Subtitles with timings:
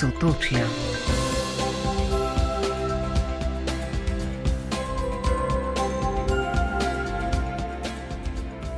[0.00, 0.66] Sotočja.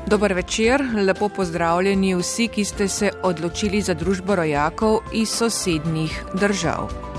[0.06, 7.15] Dober večer, lepo pozdravljeni vsi, ki ste se odločili za družbo rojakov iz sosednjih držav.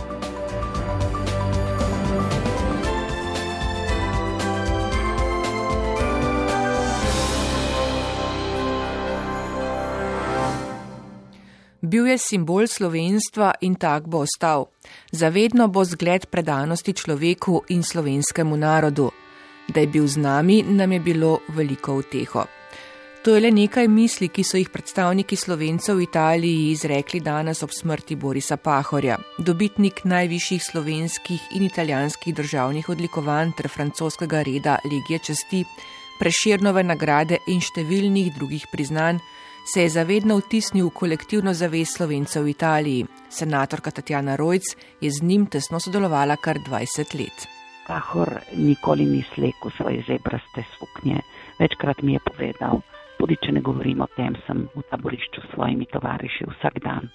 [11.88, 14.68] Bil je simbol slovenstva in tak bo ostal.
[15.12, 19.08] Zavedno bo zgled predanosti človeku in slovenskemu narodu.
[19.72, 22.44] Da je bil z nami, nam je bilo veliko uteho.
[23.24, 27.72] To je le nekaj misli, ki so jih predstavniki slovencev v Italiji izrekli danes ob
[27.72, 35.64] smrti Borisa Pahorja, dobitnik najvišjih slovenskih in italijanskih državnih odlikovanj ter francoskega reda Legije časti,
[36.20, 39.24] preširnove nagrade in številnih drugih priznanj,
[39.74, 43.06] se je zavedno vtisnil v kolektivno zavest slovencev v Italiji.
[43.30, 44.64] Senatorka Tatjana Rojc
[45.02, 47.48] je z njim tesno sodelovala kar 20 let.
[47.88, 51.20] Pahor nikoli ni slekel svoje zebraste suknje.
[51.60, 52.82] Večkrat mi je povedal,
[53.20, 57.10] tudi če ne govorim o tem, sem v taborišču s svojimi tovariši vsak dan.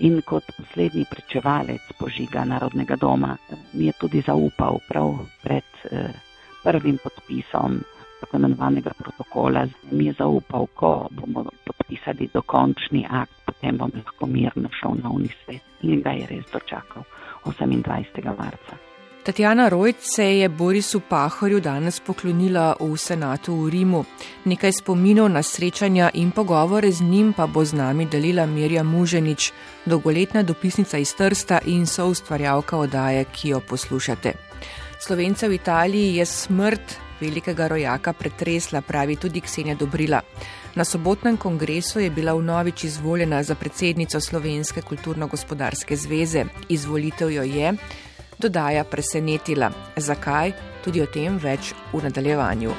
[0.00, 3.36] In kot poslednji prečevalec požiga Narodnega doma
[3.72, 6.14] mi je tudi zaupal prav pred eh,
[6.62, 7.82] prvim podpisom
[8.20, 9.66] tako imenovanega protokola.
[9.90, 15.62] Mi je zaupal, ko bomo podpisali dokončni akt, potem bom lahko mirno šel na unisvet.
[15.82, 17.02] In ga je res dočakal
[17.44, 18.36] 28.
[18.38, 18.76] marca.
[19.22, 24.04] Tatjana Rojc se je Borisu Pahorju danes poklonila v senatu v Rimu.
[24.44, 29.52] Nekaj spominov na srečanja in pogovore z njim pa bo z nami delila Mirja Muženič,
[29.84, 34.32] dolgoletna dopisnica iz Trsta in soustvarjalka odaje, ki jo poslušate.
[35.00, 40.20] Slovence v Italiji je smrt velikega rojaka pretresla, pravi tudi Ksenja Dobrila.
[40.74, 46.44] Na sobotnem kongresu je bila vnovič izvoljena za predsednico Slovenske kulturno-gospodarske zveze.
[46.68, 47.74] Izvolitev jo je
[48.38, 49.70] dodaja presenetila.
[49.96, 50.52] Zakaj?
[50.84, 52.74] Tudi o tem več v nadaljevanju.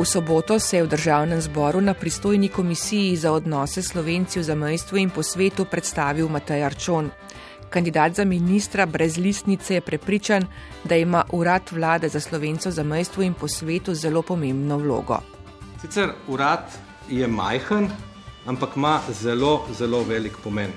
[0.00, 4.96] V soboto se je v državnem zboru na pristojni komisiji za odnose Slovenci v zamejstvu
[4.96, 7.10] in po svetu predstavil Matej Arčon.
[7.70, 10.46] Kandidat za ministra brez listnice je prepričan,
[10.84, 15.20] da ima urad vlade za Slovenco za zamejstvu in po svetu zelo pomembno vlogo.
[15.80, 16.64] Sicer urad
[17.08, 17.88] je majhen,
[18.46, 20.70] ampak ima zelo, zelo velik pomen.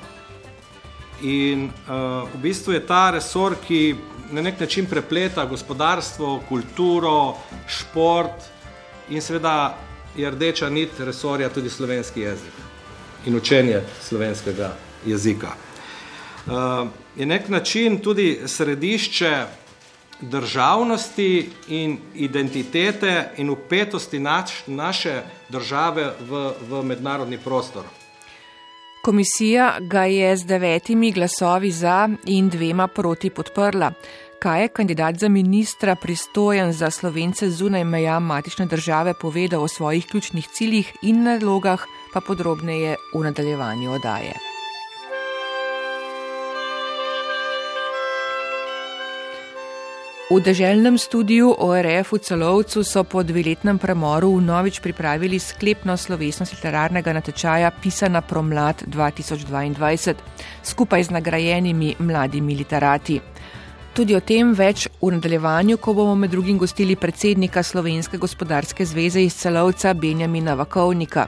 [1.22, 3.96] In uh, v bistvu je ta resor, ki
[4.32, 7.36] na nek način prepleta gospodarstvo, kulturo,
[7.68, 8.50] šport
[9.10, 9.78] in seveda
[10.16, 12.54] je rdeča nit resorja tudi slovenski jezik
[13.26, 15.56] in učenje slovenskega jezika.
[16.46, 19.46] Uh, je nek način tudi središče
[20.22, 27.84] državnosti in identitete in upetosti naš, naše države v, v mednarodni prostor.
[29.04, 33.92] Komisija ga je z devetimi glasovi za in dvema proti podprla.
[34.40, 40.08] Kaj je kandidat za ministra pristojen za slovence zunaj meja matične države povedal o svojih
[40.08, 44.53] ključnih ciljih in nalogah, pa podrobneje v nadaljevanju odaje.
[50.32, 57.12] V deželnem studiu ORF v Celovcu so po dveletnem premoru vnovič pripravili sklepno slovesnost literarnega
[57.12, 60.16] natečaja Pisana promlad 2022
[60.64, 63.20] skupaj z nagrajenimi mladimi literati.
[63.92, 69.22] Tudi o tem več v nadaljevanju, ko bomo med drugim gostili predsednika Slovenske gospodarske zveze
[69.22, 71.28] iz Celovca Benjamina Vakovnika.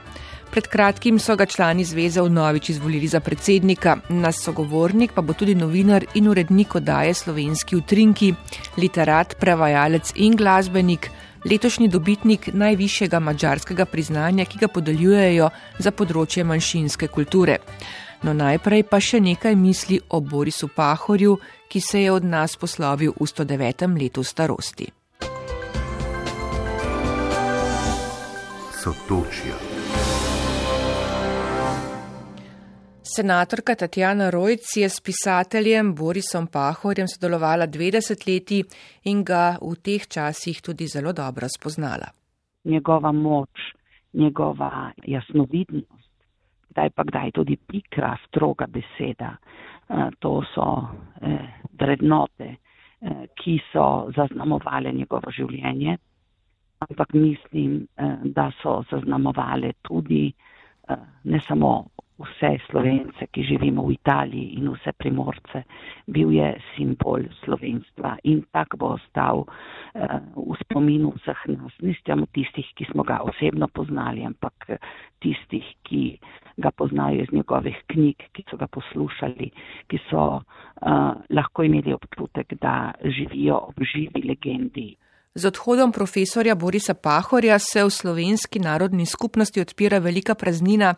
[0.56, 5.54] Pred kratkim so ga člani zveze vnovič izvolili za predsednika, nas sogovornik pa bo tudi
[5.54, 8.30] novinar in urednik odaje Slovenski utrinki,
[8.76, 11.10] literat, prevajalec in glasbenik,
[11.44, 17.58] letošnji dobitnik najvišjega mačarskega priznanja, ki ga podeljujejo za področje manjšinske kulture.
[18.24, 21.36] No najprej pa še nekaj misli o Borisu Pahorju,
[21.68, 23.92] ki se je od nas poslovil v 109.
[24.00, 24.88] letu starosti.
[28.80, 29.75] Sotočja.
[33.16, 38.58] Senatorka Tatjana Rojc je s pisateljem Borisom Pahorjem sodelovala 20 leti
[39.10, 42.10] in ga v teh časih tudi zelo dobro spoznala.
[42.64, 43.72] Njegova moč,
[44.12, 46.12] njegova jasnovidnost,
[46.70, 49.32] kdaj pa kdaj tudi pikra, stroga beseda,
[49.88, 50.68] eh, to so
[51.22, 51.48] eh,
[51.80, 55.96] vrednote, eh, ki so zaznamovale njegovo življenje,
[56.84, 57.86] ampak mislim,
[58.24, 60.32] da so zaznamovale tudi
[61.24, 61.86] ne samo
[62.18, 65.64] vse slovence, ki živimo v Italiji in vse primorce,
[66.08, 72.26] bil je simbol slovenstva in tak bo ostal uh, v spominu vseh nas, ne samo
[72.32, 74.80] tistih, ki smo ga osebno poznali, ampak
[75.20, 76.18] tistih, ki
[76.56, 79.50] ga poznajo iz njegovih knjig, ki so ga poslušali,
[79.88, 84.94] ki so uh, lahko imeli občutek, da živijo ob živi legendi.
[85.36, 90.94] Z odhodom profesorja Borisa Pahorja se v slovenski narodni skupnosti odpira velika praznina,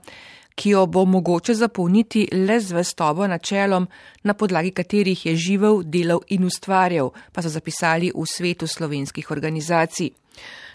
[0.59, 3.87] ki jo bo mogoče zapolniti le z vestobo načelom,
[4.23, 10.11] na podlagi katerih je živel, delal in ustvarjal, pa so zapisali v svetu slovenskih organizacij.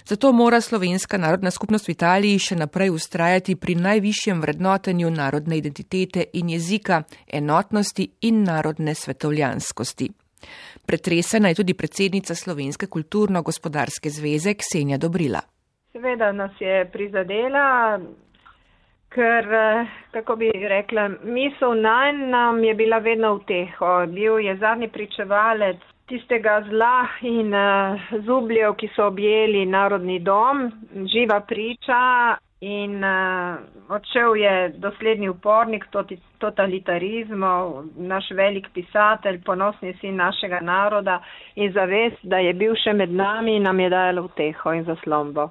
[0.05, 6.25] Zato mora slovenska narodna skupnost v Italiji še naprej ustrajati pri najvišjem vrednotenju narodne identitete
[6.33, 10.09] in jezika, enotnosti in narodne svetovljanskosti.
[10.85, 15.39] Pretresena je tudi predsednica Slovenske kulturno-gospodarske zveze Ksenja Dobrila.
[15.93, 17.99] Seveda nas je prizadela,
[19.13, 24.05] ker, eh, kako bi rekla, misel nanj nam je bila vedno v teho.
[24.07, 25.77] Bil je zadnji pričevalec
[26.07, 30.65] tistega zla in uh, zubljev, ki so objeli narodni dom,
[31.13, 33.57] živa priča in uh,
[33.89, 35.87] odšel je doslednji upornik
[36.39, 41.21] totalitarizmov, naš velik pisatelj, ponosni sin našega naroda
[41.55, 45.49] in zavest, da je bil še med nami, nam je dajalo vteho in zaslombo.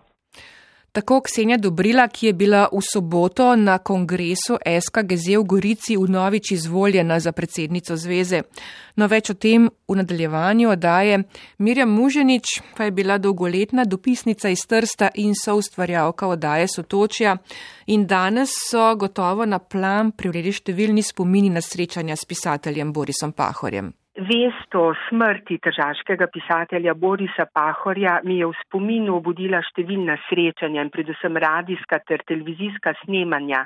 [0.92, 6.50] Tako Ksenja Dobrila, ki je bila v soboto na kongresu SKGZ v Gorici v novič
[6.52, 8.42] izvoljena za predsednico zveze.
[9.00, 11.22] No več o tem v nadaljevanju odaje.
[11.58, 17.38] Mirjam Muženič pa je bila dolgoletna dopisnica iz Trsta in so ustvarjavka odaje Sotočja
[17.86, 23.94] in danes so gotovo na plan privredili številni spomini na srečanja s pisateljem Borisom Pahorjem.
[24.12, 30.90] Vest o smrti tržaškega pisatelja Borisa Pahorja mi je v spominu obudila številna srečanja in
[30.92, 33.62] predvsem radijska ter televizijska snemanja,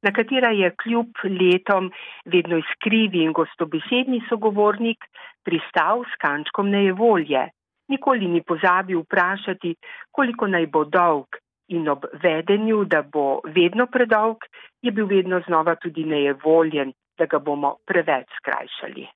[0.00, 1.90] na katera je kljub letom
[2.24, 5.04] vedno iskrivi in gostobesedni sogovornik
[5.44, 7.44] pristal s kančkom nejevolje.
[7.92, 9.76] Nikoli ni pozabil vprašati,
[10.10, 11.36] koliko naj bo dolg
[11.68, 14.48] in ob vedenju, da bo vedno predolg,
[14.80, 19.10] je bil vedno znova tudi nejevoljen, da ga bomo preveč skrajšali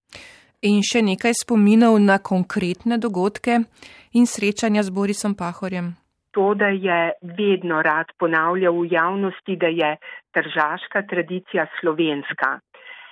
[0.66, 3.62] in še nekaj spominov na konkretne dogodke
[4.18, 5.94] in srečanja z Borisom Pahorjem?
[6.36, 9.96] To, da je vedno rad ponavljal v javnosti, da je
[10.36, 12.58] tržaška tradicija slovenska.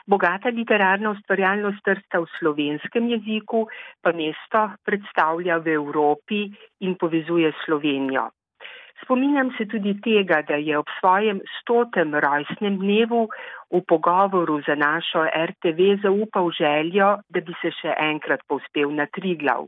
[0.07, 3.65] Bogata literarna ustvarjalnost trsta v slovenskem jeziku
[4.05, 6.45] pa mesto predstavlja v Evropi
[6.85, 8.29] in povezuje Slovenijo.
[9.05, 13.27] Spominjam se tudi tega, da je ob svojem stotem rojstnem dnevu
[13.71, 19.67] v pogovoru za našo RTV zaupal željo, da bi se še enkrat povspel na Triglav.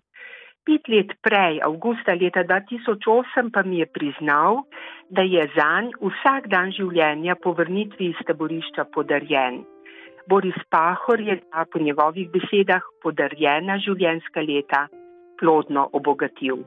[0.66, 4.62] Pet let prej, avgusta leta 2008, pa mi je priznal,
[5.10, 9.60] da je zanj vsak dan življenja po vrnitvi iz taborišča podarjen.
[10.26, 14.86] Boris Pahor je ta po njegovih besedah podarjena življenjska leta
[15.38, 16.64] plodno obogatil.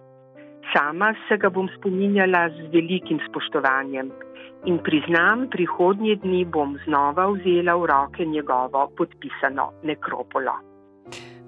[0.73, 4.11] Sama se ga bom spominjala z velikim spoštovanjem
[4.65, 10.53] in priznam, prihodnje dni bom znova vzela v roke njegovo podpisano nekropolo.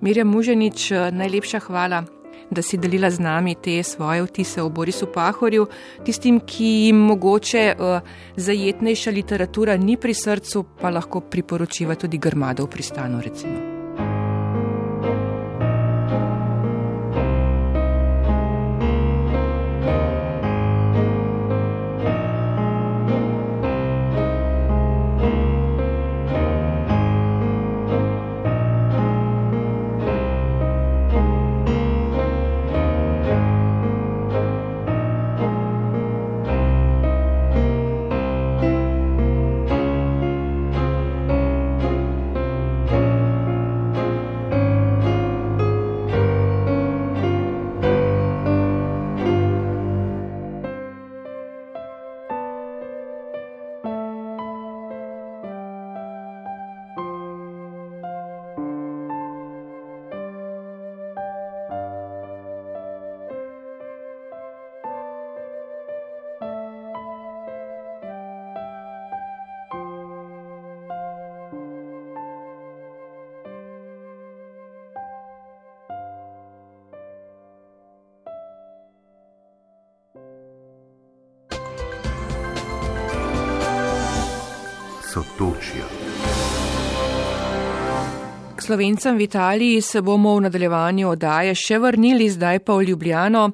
[0.01, 2.03] Mirja Muženič, najlepša hvala,
[2.51, 5.67] da si delila z nami te svoje vtise o Borisu Pahorju.
[6.05, 8.01] Tistim, ki jim mogoče uh,
[8.35, 13.21] zajetnejša literatura ni pri srcu, pa lahko priporočiva tudi Grmado v pristanu.
[13.23, 13.70] Recimo.
[85.11, 85.83] Sotočja.
[88.55, 93.49] K slovencem v Italiji se bomo v nadaljevanju odaje še vrnili, zdaj pa v Ljubljano,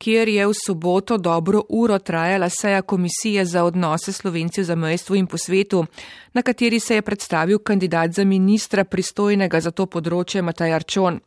[0.00, 5.26] kjer je v soboto dobro uro trajala seja Komisije za odnose Slovenci v zamejstvu in
[5.26, 5.84] po svetu,
[6.32, 11.20] na kateri se je predstavil kandidat za ministra pristojnega za to področje Mataj Arčon.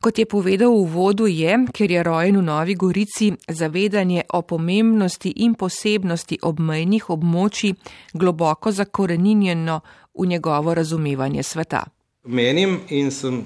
[0.00, 5.32] Kot je povedal v uvodu, je, ker je rojen v Novi Gorici, zavedanje o pomembnosti
[5.44, 7.74] in posebnosti obmejnih območij
[8.14, 9.80] globoko zakoreninjeno
[10.14, 11.84] v njegovo razumevanje sveta.
[12.24, 13.44] Menim in sem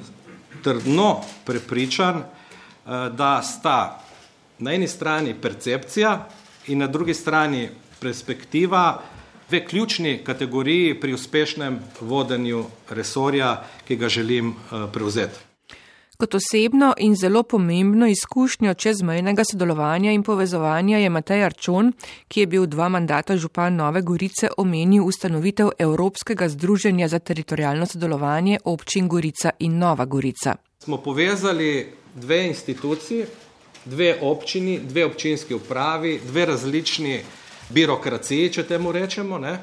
[0.63, 4.08] trdno prepričan, eh, da sta
[4.59, 6.29] na eni strani percepcija
[6.67, 7.69] in na drugi strani
[8.01, 9.03] perspektiva
[9.49, 15.49] dve ključni kategoriji pri uspešnem vodenju resorja, ki ga želim eh, prevzeti.
[16.19, 21.93] Kot osebno in zelo pomembno izkušnjo čezmejnega sodelovanja in povezovanja je Matej Arčon,
[22.29, 28.59] ki je bil dva mandata župan Nove Gorice, omenil ustanovitev Evropskega združenja za teritorijalno sodelovanje
[28.65, 30.57] občin Gorica in Nova Gorica.
[30.79, 33.25] Smo povezali dve instituciji,
[33.89, 37.23] dve občini, dve občinski upravi, dve različni
[37.71, 39.59] birokraciji, če temu rečemo, ne,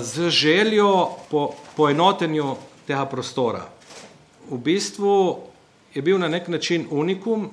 [0.00, 0.90] z željo
[1.30, 2.56] po poenotenju
[2.86, 3.64] tega prostora
[4.50, 5.40] v bistvu
[5.94, 7.50] je bil na nek način unikum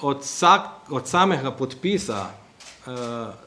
[0.00, 2.92] od, vsak, od samega podpisa uh,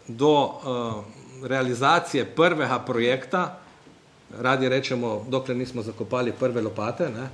[0.08, 1.04] do uh,
[1.48, 3.60] realizacije prvega projekta,
[4.40, 7.30] radi rečemo, dokler nismo zakopali prve lopate, ne,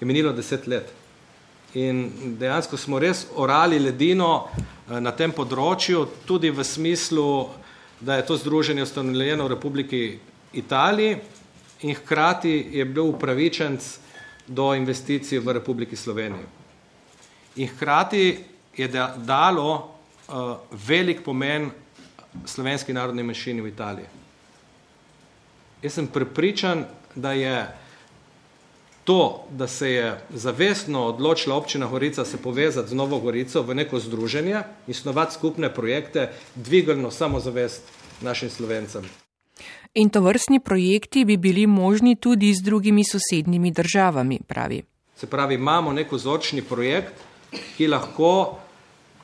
[0.00, 0.92] je minilo deset let.
[1.74, 7.26] In dejansko smo res orali ledino uh, na tem področju, tudi v smislu,
[7.98, 10.02] da je to združenje ustanovljeno v Republiki
[10.54, 11.16] Italiji
[11.84, 13.86] in hkrati je bil upravičenc
[14.46, 16.46] do investicij v Republiki Sloveniji.
[17.56, 18.24] In hkrati
[18.76, 21.70] je dalo uh, velik pomen
[22.44, 24.06] slovenski narodni manjšini v Italiji.
[25.82, 27.54] Jaz sem prepričan, da je
[29.04, 33.98] to, da se je zavestno odločila občina Gorica se povezati z Novo Gorico v neko
[33.98, 37.82] združenje in snovati skupne projekte, dvigalno samozavest
[38.20, 39.04] našim slovencem.
[39.94, 44.82] In to vrstni projekti bi bili možni tudi z drugimi sosednjimi državami, pravi.
[45.16, 47.12] Se pravi, imamo nek vzorčni projekt,
[47.76, 48.58] ki lahko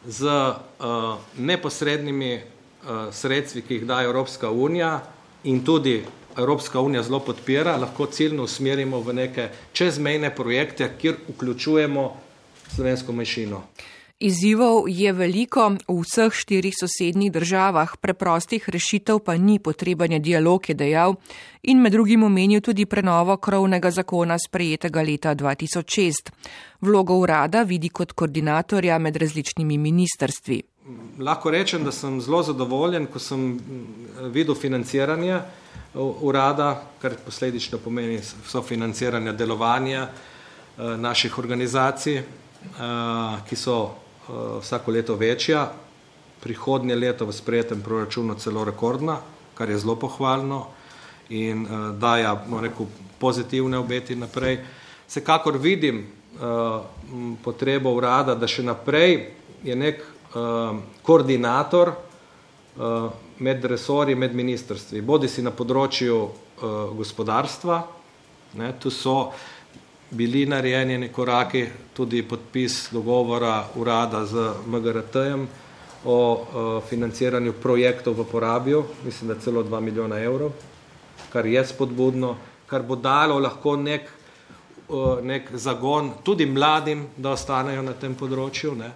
[0.06, 5.00] z uh, neposrednimi uh, sredstvi, ki jih daje Evropska unija
[5.44, 6.04] in tudi
[6.38, 12.10] Evropska unija zelo podpira, lahko ciljno usmerimo v neke čezmejne projekte, kjer vključujemo
[12.74, 13.62] slovensko manjšino.
[14.20, 20.68] Izzivov je veliko v vseh štirih sosednjih državah, preprostih rešitev pa ni potreben je dialog,
[20.68, 21.16] je dejal
[21.62, 26.32] in med drugim omenil tudi prenovo krovnega zakona sprejetega leta 2006.
[26.80, 30.62] Vlogo urada vidi kot koordinatorja med različnimi ministrstvi.
[31.18, 33.58] Lahko rečem, da sem zelo zadovoljen, ko sem
[34.32, 35.40] videl financiranje
[35.94, 42.24] urada, kar posledično pomeni sofinanciranje delovanja eh, naših organizacij, eh,
[43.48, 43.80] ki so
[44.30, 45.72] Eh, vsako leto večja,
[46.40, 49.16] prihodnje leto v sprejetem proračunu celo rekordna,
[49.54, 50.66] kar je zelo pohvalno
[51.28, 51.66] in
[51.98, 52.86] daja rekel,
[53.18, 54.58] pozitivne obeti naprej.
[55.08, 56.06] Vsekakor vidim
[57.42, 59.30] potrebo urada, da še naprej
[59.62, 60.02] je nek
[61.02, 61.92] koordinator
[62.76, 67.80] uh, med resori, med ministrstvi, bodi si na področju uh, gospodarstva,
[68.60, 69.32] ne, tu so
[70.10, 75.48] bili narejeni koraki, tudi podpis dogovora urada z MGRT-jem
[76.04, 80.54] o financiranju projektov v porabju, mislim, da celo 2 milijona evrov,
[81.30, 82.34] kar je spodbudno,
[82.66, 84.08] kar bo dalo lahko nek,
[85.22, 88.74] nek zagon tudi mladim, da ostanejo na tem področju.
[88.80, 88.90] Ne.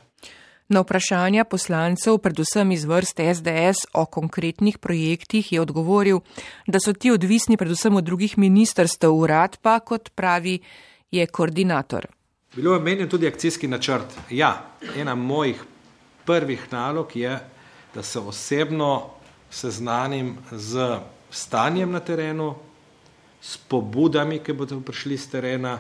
[0.69, 6.21] Na vprašanja poslancev, predvsem iz vrst SDS, o konkretnih projektih je odgovoril,
[6.67, 10.59] da so ti odvisni predvsem od drugih ministrstev, urad pa, kot pravi,
[11.11, 12.07] je koordinator.
[12.57, 14.17] Bilo je omenjen tudi akcijski načrt.
[14.31, 15.61] Ja, ena mojih
[16.25, 17.39] prvih nalog je,
[17.95, 19.11] da se osebno
[19.51, 20.99] seznanim z
[21.31, 22.55] stanjem na terenu,
[23.43, 25.79] s pobudami, ki bodo prišli z terena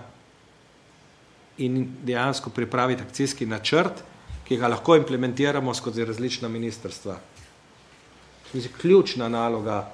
[1.58, 4.02] in dejansko pripraviti akcijski načrt,
[4.44, 7.16] ki ga lahko implementiramo skozi različna ministrstva.
[8.52, 9.90] Mislim, ključna naloga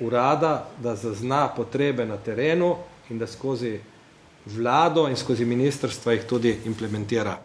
[0.00, 2.76] urada, da zazna potrebe na terenu
[3.10, 3.78] in da skozi
[4.46, 7.38] vlado in skozi ministrstva jih tudi implementira.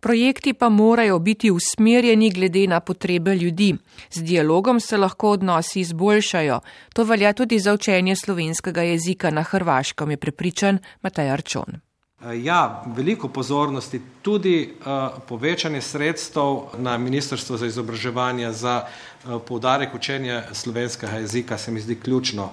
[0.00, 3.74] Projekti pa morajo biti usmerjeni glede na potrebe ljudi.
[4.10, 6.60] Z dialogom se lahko odnosi izboljšajo.
[6.94, 11.89] To velja tudi za učenje slovenskega jezika na Hrvaškem, je prepričan Mataj Arčon.
[12.20, 20.42] Ja, veliko pozornosti, tudi uh, povečanje sredstev na Ministrstvo za izobraževanje za uh, poudarek učenja
[20.52, 22.50] slovenskega jezika se mi zdi ključno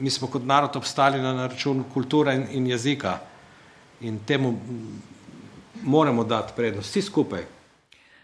[0.00, 3.18] mi smo kot narod obstali na račun kulture in, in jezika
[4.00, 4.60] in temu
[5.82, 7.44] moramo dati prednost, vsi skupaj.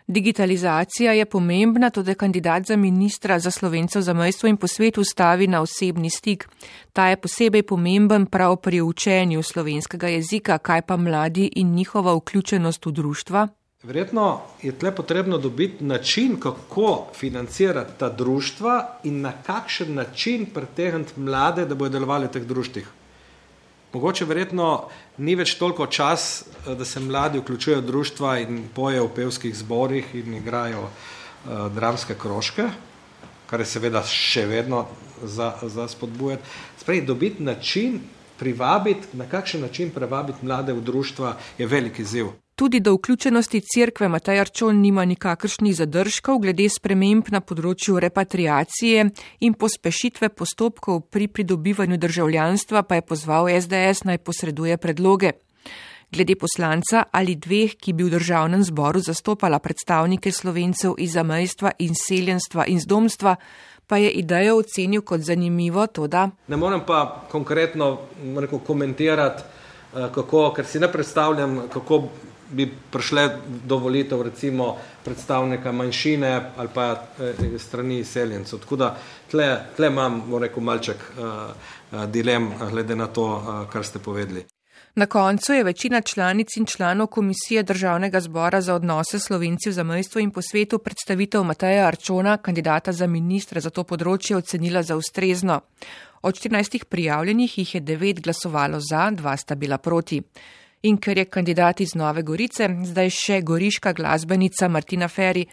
[0.08, 5.46] Digitalizacija je pomembna, tudi kandidat za ministra za slovencev za mojstvo in po svetu stavi
[5.46, 6.48] na osebni stik.
[6.92, 12.86] Ta je posebej pomemben prav pri učenju slovenskega jezika, kaj pa mladi in njihova vključenost
[12.86, 13.48] v društva.
[13.82, 21.20] Verjetno je tle potrebno dobiti način, kako financirati ta društva in na kakšen način pritegniti
[21.20, 22.88] mlade, da bodo delovali v teh društvih.
[23.96, 24.88] Mogoče verjetno
[25.24, 30.10] ni več toliko čas, da se mladi vključujejo v društva in pojejo v pevskih zborih
[30.20, 32.66] in igrajo uh, dramske krožke,
[33.48, 34.82] kar je seveda še vedno
[35.24, 36.44] za, za spodbujati.
[36.82, 38.02] Sprej, dobiti način,
[38.36, 42.34] privabiti, na kakšen način privabiti mlade v društva je veliki ziv.
[42.56, 49.02] Tudi do vključenosti crkve Matej Arčon nima nikakršnih zadržkov glede sprememb na področju repatriacije
[49.44, 55.34] in pospešitve postopkov pri pridobivanju državljanstva pa je pozval SDS naj posreduje predloge.
[56.08, 61.92] Glede poslanca ali dveh, ki bi v državnem zboru zastopala predstavnike slovencev iz zamejstva in
[61.92, 63.34] seljenstva in zdomstva,
[63.86, 66.30] pa je idejo ocenil kot zanimivo to, da.
[66.48, 67.98] Ne morem pa konkretno
[68.40, 72.00] rekel, komentirati, eh, kako, ker si ne predstavljam, kako
[72.50, 73.28] bi prišle
[73.64, 78.58] do volitev recimo predstavnika manjšine ali pa eh, strani seljencev.
[78.58, 78.96] Tako da
[79.30, 84.44] tle, tle imam, bom rekel, malček uh, dilem glede na to, uh, kar ste povedali.
[84.96, 90.20] Na koncu je večina članic in članov Komisije Državnega zbora za odnose Slovenci v zamejstvu
[90.20, 95.60] in po svetu predstavitev Mateja Arčona, kandidata za ministra za to področje, ocenila za ustrezno.
[96.22, 100.22] Od 14 prijavljenih jih je 9 glasovalo za, 2 sta bila proti
[100.86, 105.46] in ker je kandidat iz Nove Gorice, zdaj še goriška glasbenica Martina Ferri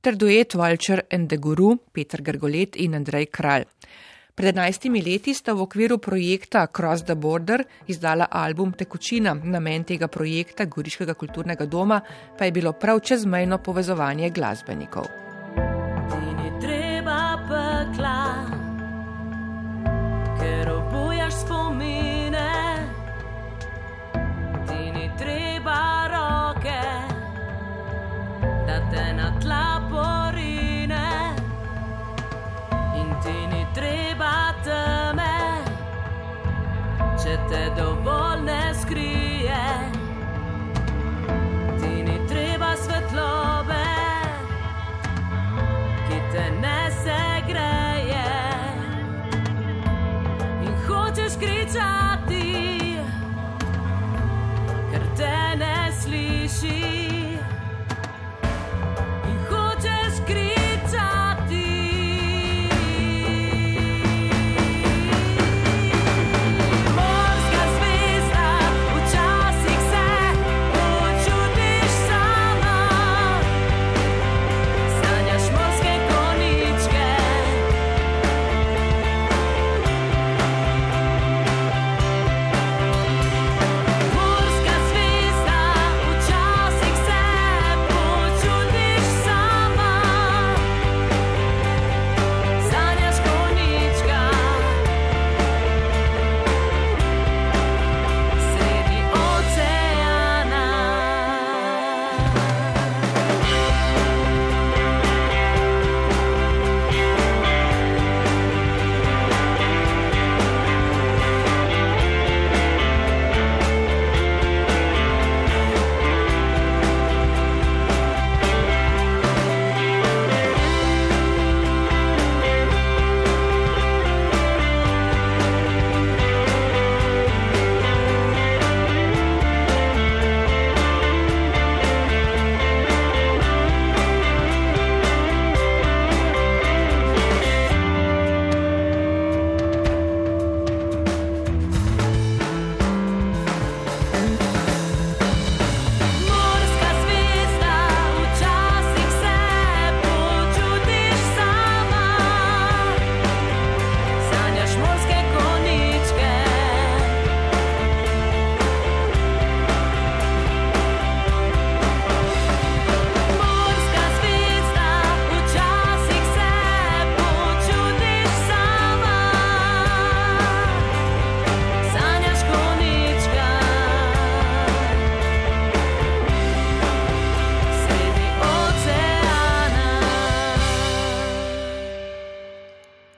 [0.00, 3.64] ter duet Valčer and the Guru Peter Grgolet in Andrej Kralj.
[4.34, 9.34] Pred 11 leti sta v okviru projekta Cross the Border izdala album Tekočina.
[9.34, 12.02] Namen tega projekta Goriškega kulturnega doma
[12.38, 15.23] pa je bilo prav čezmejno povezovanje glasbenikov.
[37.54, 39.64] Te dovolj ne skrije.
[41.80, 43.84] Ti ni treba svetlobe,
[46.08, 48.26] ki te ne segreje.
[50.66, 52.98] In hočeš kričati,
[54.90, 57.03] ker te ne slišiš.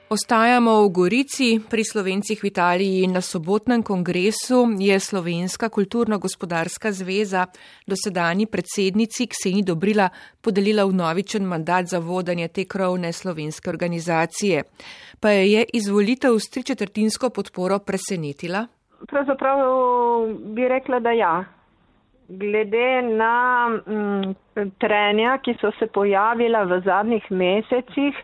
[0.07, 7.51] Ostajamo v Gorici, pri Slovencih v Italiji na sobotnem kongresu je Slovenska kulturno-gospodarska zveza
[7.83, 10.07] dosedani predsednici Kseni Dobrila
[10.39, 14.63] podelila vnovičen mandat za vodanje te krovne slovenske organizacije.
[15.19, 18.63] Pa je izvolitev s tričetrtinsko podporo presenetila?
[19.11, 19.59] Pravzaprav
[20.55, 21.43] bi rekla, da ja.
[22.31, 23.35] Glede na
[23.75, 24.35] m,
[24.79, 28.15] trenja, ki so se pojavila v zadnjih mesecih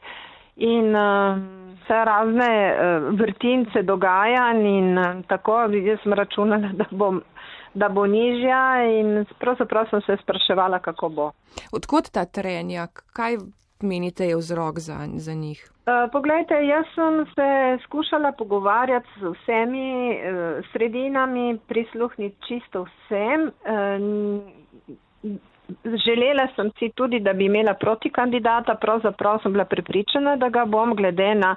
[0.55, 7.21] in m, vse razne uh, vrtince dogajanj in uh, tako, jaz sem računala, da bom
[7.73, 11.31] da bo nižja in pravzaprav sem se spraševala, kako bo.
[11.71, 13.03] Odkot ta trenjak?
[13.13, 13.37] Kaj
[13.81, 15.69] menite je vzrok za, za njih?
[15.85, 20.19] Uh, poglejte, jaz sem se skušala pogovarjati z vsemi
[20.71, 23.51] sredinami, prisluhniti čisto vsem.
[25.97, 30.65] Želela sem si tudi, da bi imela proti kandidata, pravzaprav sem bila pripričana, da ga
[30.67, 31.55] bom glede na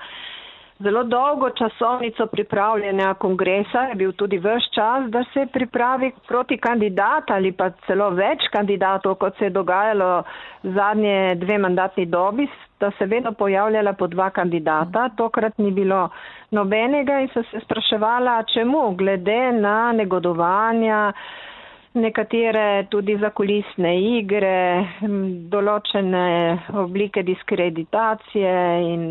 [0.79, 7.35] zelo dolgo časovnico pripravljanja kongresa, je bil tudi vse čas, da se pripravi proti kandidata
[7.35, 10.23] ali pa celo več kandidatov, kot se je dogajalo
[10.65, 12.47] zadnje dve mandatni dobi,
[12.79, 15.09] da se vedno pojavljala po dva kandidata.
[15.11, 16.09] Tokrat ni bilo
[16.53, 21.13] nobenega in sem se spraševala, čemu glede na negodovanja
[21.97, 24.59] nekatere tudi zakulisne igre,
[25.53, 26.27] določene
[26.85, 28.55] oblike diskreditacije
[28.93, 29.07] in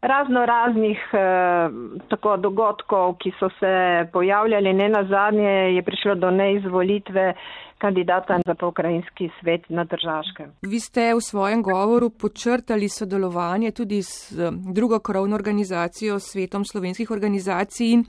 [0.00, 1.70] razno raznih eh,
[2.08, 3.72] tako dogodkov, ki so se
[4.12, 4.72] pojavljali.
[4.72, 7.34] Ne na zadnje je prišlo do neizvolitve
[7.78, 10.50] kandidata za pokrajinski svet na držaškem.
[10.62, 17.10] Vi ste v svojem govoru počrtali sodelovanje tudi s eh, drugo krovno organizacijo, svetom slovenskih
[17.10, 18.04] organizacij in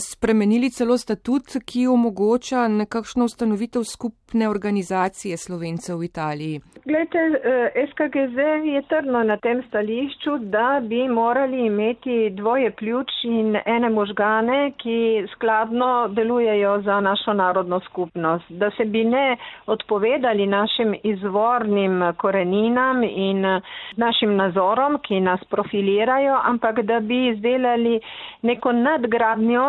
[0.00, 6.60] spremenili celo statut, ki omogoča nekakšno ustanovitev skupne organizacije slovencev v Italiji.
[6.84, 8.38] Glede, eh, SKGZ
[8.74, 15.26] je trdno na tem stališču, da bi morali imeti dvoje pljuč in ene možgane, ki
[15.34, 18.44] skladno delujejo za našo narodno skupnost.
[18.48, 19.36] Da se bi ne
[19.66, 23.60] odpovedali našim izvornim koreninam in eh,
[23.96, 28.00] našim nazorom, ki nas profilirajo, ampak da bi izdelali
[28.42, 29.67] neko nadgradnjo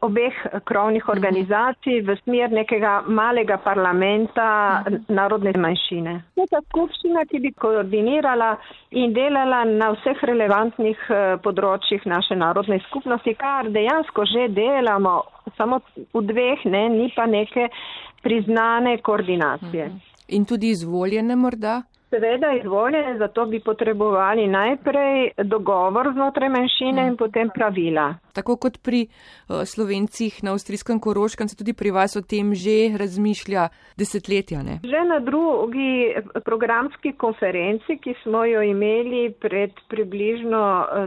[0.00, 0.32] obeh
[0.64, 1.12] krovnih mhm.
[1.12, 5.02] organizacij v smer nekega malega parlamenta mhm.
[5.08, 6.14] narodne manjšine.
[6.40, 8.54] Neka skupščina, ki bi koordinirala
[8.90, 15.20] in delala na vseh relevantnih eh, področjih naše narodne skupnosti, kar dejansko že delamo,
[15.56, 15.80] samo
[16.14, 17.68] v dveh, ne, ni pa neke
[18.24, 19.88] priznane koordinacije.
[19.88, 20.06] Mhm.
[20.30, 21.82] In tudi izvoljene morda?
[22.10, 28.14] Seveda izvoljene, zato bi potrebovali najprej dogovor znotraj manjšine in potem pravila.
[28.34, 32.98] Tako kot pri uh, slovencih na avstrijskem koroškem, se tudi pri vas o tem že
[32.98, 33.68] razmišlja
[33.98, 34.62] desetletja.
[34.62, 34.80] Ne?
[34.82, 36.10] Že na drugi
[36.44, 41.06] programski konferenci, ki smo jo imeli pred približno uh,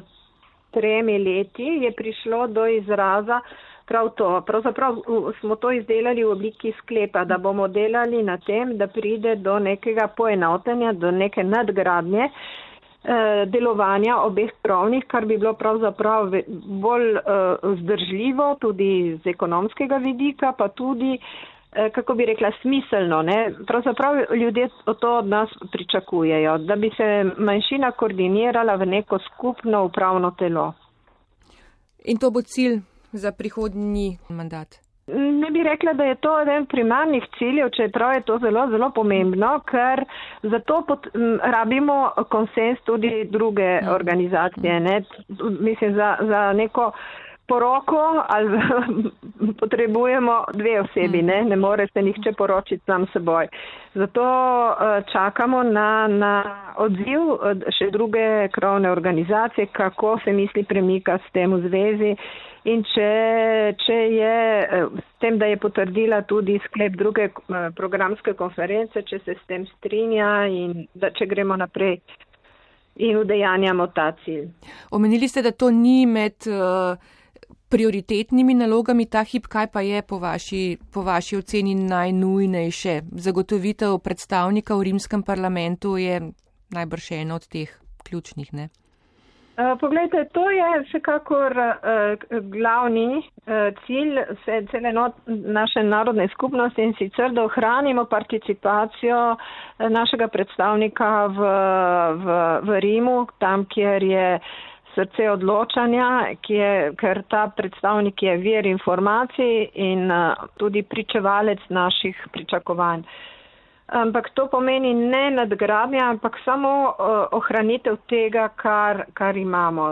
[0.71, 3.41] tremi leti, je prišlo do izraza,
[3.85, 4.41] prav to.
[4.45, 4.95] Pravzaprav
[5.39, 10.07] smo to izdelali v obliki sklepa, da bomo delali na tem, da pride do nekega
[10.17, 16.31] poenotenja, do neke nadgradnje eh, delovanja obeh krovnih, kar bi bilo pravzaprav
[16.83, 17.23] bolj uh,
[17.63, 23.21] vzdržljivo tudi z ekonomskega vidika, pa tudi, uh, kako bi rekla, smiselno.
[23.21, 23.53] Ne?
[23.67, 24.69] Pravzaprav ljudje
[24.99, 30.73] to od nas pričakujejo, da bi se manjšina koordinirala v neko skupno upravno telo.
[32.05, 32.81] In to bo cilj
[33.13, 34.79] za prihodnji mandat?
[35.07, 39.59] Ne bi rekla, da je to eden primarnih ciljev, čeprav je to zelo, zelo pomembno,
[39.71, 40.05] ker
[40.43, 41.07] zato pot,
[41.43, 43.89] rabimo konsens tudi druge mhm.
[43.89, 44.79] organizacije.
[44.79, 45.03] Ne?
[45.59, 46.91] Mislim, za, za neko
[47.47, 48.59] poroko ali
[49.59, 51.43] potrebujemo dve osebi, ne?
[51.43, 53.47] ne more se nihče poročiti sam seboj.
[53.93, 56.33] Zato uh, čakamo na, na
[56.77, 57.21] odziv
[57.77, 62.15] še druge krovne organizacije, kako se misli premika s tem v zvezi.
[62.63, 63.07] In če,
[63.83, 69.19] če je eh, s tem, da je potrdila tudi sklep druge eh, programske konference, če
[69.25, 71.97] se s tem strinja in da če gremo naprej
[73.03, 74.47] in udejanjamo ta cilj.
[74.95, 76.95] Omenili ste, da to ni med uh,
[77.73, 82.93] prioritetnimi nalogami ta hip, kaj pa je po vaši, po vaši oceni najnujnejše?
[83.25, 86.21] Zagotovitev predstavnika v rimskem parlamentu je
[86.69, 87.73] najbrž eno od teh
[88.05, 88.69] ključnih, ne?
[89.57, 96.81] Eh, poglejte, to je vsekakor uh, glavni uh, cilj vse cele not, naše narodne skupnosti
[96.81, 99.35] in sicer, da ohranimo participacijo
[99.77, 101.53] našega predstavnika v,
[102.25, 104.27] v, v Rimu, tam, kjer je
[104.95, 106.07] srce odločanja,
[106.41, 110.09] kjer, ker ta predstavnik je vir informacij in
[110.57, 113.03] tudi pričevalec naših pričakovanj.
[113.87, 116.69] Ampak to pomeni ne nadgradnja, ampak samo
[117.31, 119.87] ohranitev tega, kar, kar imamo.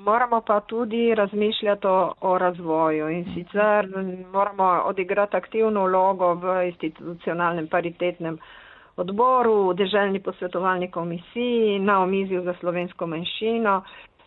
[0.00, 3.88] Moramo pa tudi razmišljati o, o razvoju in sicer
[4.32, 8.38] moramo odigrati aktivno vlogo v institucionalnem paritetnem
[8.96, 13.80] odboru, v deželjni posvetovalni komisiji, na omizju za slovensko manjšino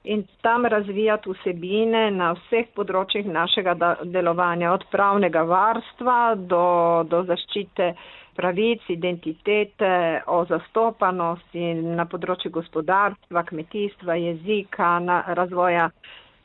[0.10, 3.76] in tam razvijati vsebine na vseh področjih našega
[4.10, 6.16] delovanja, od pravnega varstva
[6.54, 6.64] do,
[7.12, 7.92] do zaščite
[8.40, 9.92] pravic, identitete,
[10.32, 15.90] o zastopanosti na področju gospodarstva, kmetijstva, jezika, na razvoja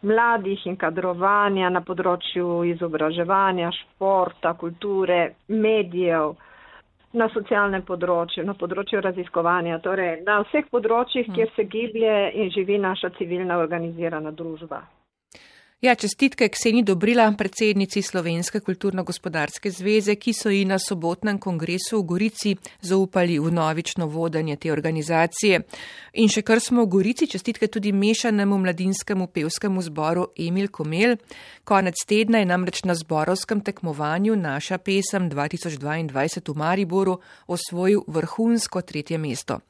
[0.05, 6.35] mladih in kadrovanja na področju izobraževanja, športa, kulture, medijev
[7.15, 12.79] na socialnem področju, na področju raziskovanja, torej na vseh področjih, kjer se giblje in živi
[12.79, 14.83] naša civilna organizirana družba.
[15.85, 22.07] Ja, čestitke Kseni Dobrila, predsednici Slovenske kulturno-gospodarske zveze, ki so ji na sobotnem kongresu v
[22.09, 25.59] Gorici zaupali v novično vodenje te organizacije.
[26.25, 31.19] In še kar smo v Gorici, čestitke tudi mešanemu mladinskemu pevskemu zboru Emil Komel.
[31.69, 39.21] Konec tedna je namreč na zborovskem tekmovanju naša pesem 2022 v Mariboru osvojil vrhunsko tretje
[39.21, 39.61] mesto.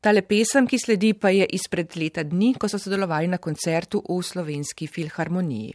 [0.00, 4.22] Tale pesem, ki sledi, pa je izpred leta dni, ko so sodelovali na koncertu v
[4.24, 5.74] slovenski filharmoniji.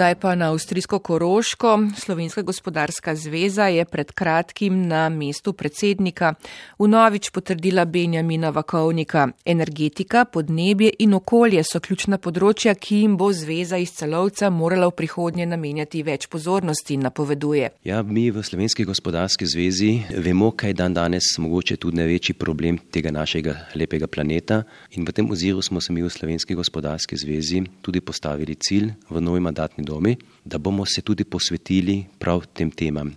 [0.00, 1.78] Zdaj pa na Avstrijsko Koroško.
[1.96, 6.34] Slovenska gospodarska zveza je pred kratkim na mestu predsednika
[6.80, 9.28] vnovič potrdila Benjamina Vakovnika.
[9.44, 14.96] Energetika, podnebje in okolje so ključna področja, ki jim bo zveza iz celovca morala v
[14.96, 17.68] prihodnje namenjati več pozornosti, napoveduje.
[17.84, 19.90] Ja, mi v Slovenski gospodarski zvezi
[20.24, 24.62] vemo, kaj dan danes mogoče tudi največji problem tega našega lepega planeta
[24.96, 29.20] in v tem oziru smo se mi v Slovenski gospodarski zvezi tudi postavili cilj v
[29.20, 33.12] novi mandatni domi, da bomo se tudi posvetili prav tem temam.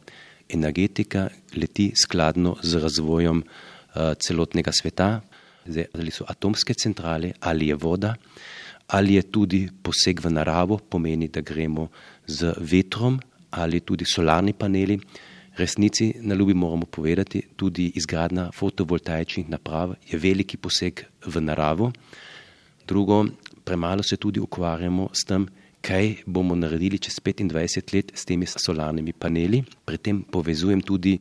[0.50, 5.22] Energetika leti skladno z razvojem uh, celotnega sveta,
[5.66, 8.16] Zdaj, ali so atomske centrale, ali je voda,
[8.88, 11.88] ali je tudi poseg v naravo, pomeni, da gremo
[12.28, 13.20] z vetrom
[13.52, 15.00] ali tudi solarni paneli.
[15.56, 21.92] Resnici na ljubi moramo povedati, tudi izgradna fotovoltaičnih naprav je veliki poseg v naravo.
[22.88, 23.26] Drugo,
[23.64, 25.46] premalo se tudi ukvarjamo s tem,
[25.84, 29.63] kaj bomo naredili čez 25 let s temi solarnimi paneli.
[29.86, 31.17] Pri tem povezujem tudi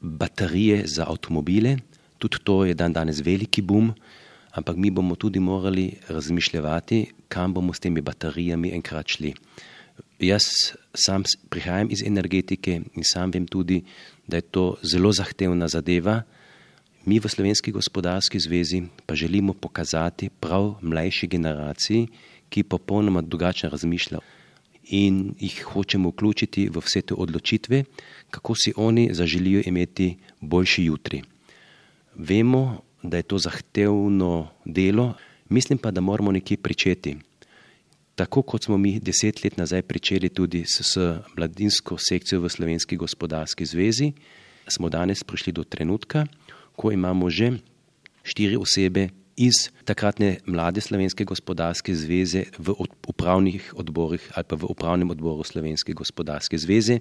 [0.00, 1.78] baterije za avtomobile.
[2.18, 3.92] Tudi to je dan danes veliki boom,
[4.52, 9.32] ampak mi bomo tudi morali razmišljati, kam bomo s temi baterijami enkrat šli.
[10.20, 10.44] Jaz
[10.94, 13.82] sam prihajam iz energetike in sam vem tudi,
[14.26, 16.22] da je to zelo zahtevna zadeva.
[17.04, 22.06] Mi v Slovenski gospodarski zvezi pa želimo pokazati prav mlajši generaciji,
[22.52, 24.20] ki popolnoma drugače razmišlja
[24.92, 27.84] in jih hočemo vključiti v vse te odločitve,
[28.30, 31.22] kako si oni zaželijo imeti boljši jutri.
[32.14, 35.14] Vemo, da je to zahtevno delo,
[35.48, 37.16] mislim pa, da moramo nekje pričeti.
[38.14, 40.98] tako kot smo mi deset let nazaj pričeli tudi s, s
[41.36, 44.12] mladinsko sekcijo v Slovenski gospodarski zvezi,
[44.68, 46.26] smo danes prišli do trenutka,
[46.76, 47.58] ko imamo že
[48.22, 52.74] štiri osebe iz takratne mlade Slovenske gospodarske zveze v
[53.08, 57.00] upravnih odborih ali pa v upravnem odboru Slovenske gospodarske zveze.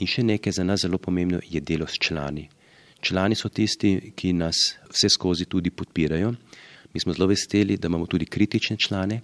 [0.00, 2.48] In še nekaj za nas zelo pomembno je delo s člani.
[3.00, 6.32] Člani so tisti, ki nas vse skozi tudi podpirajo.
[6.94, 9.20] Mi smo zelo veseli, da imamo tudi kritične člane,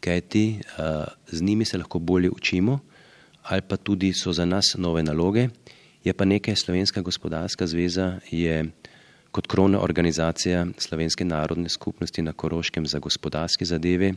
[0.00, 2.78] kajti uh, z njimi se lahko bolje učimo,
[3.42, 5.48] ali pa tudi so za nas nove naloge.
[6.04, 8.64] Je pa nekaj Slovenska gospodarska zveza je
[9.30, 14.12] kot krovna organizacija Slovenske narodne skupnosti na Koroškem za gospodarske zadeve,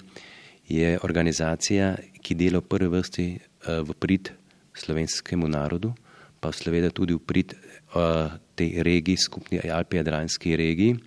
[0.68, 4.32] je organizacija, ki dela v prvi vrsti uh, v prid
[4.74, 5.94] slovenskemu narodu,
[6.40, 10.98] pa seveda tudi v prid uh, tej regiji, skupni Alpi-Jadranski regiji.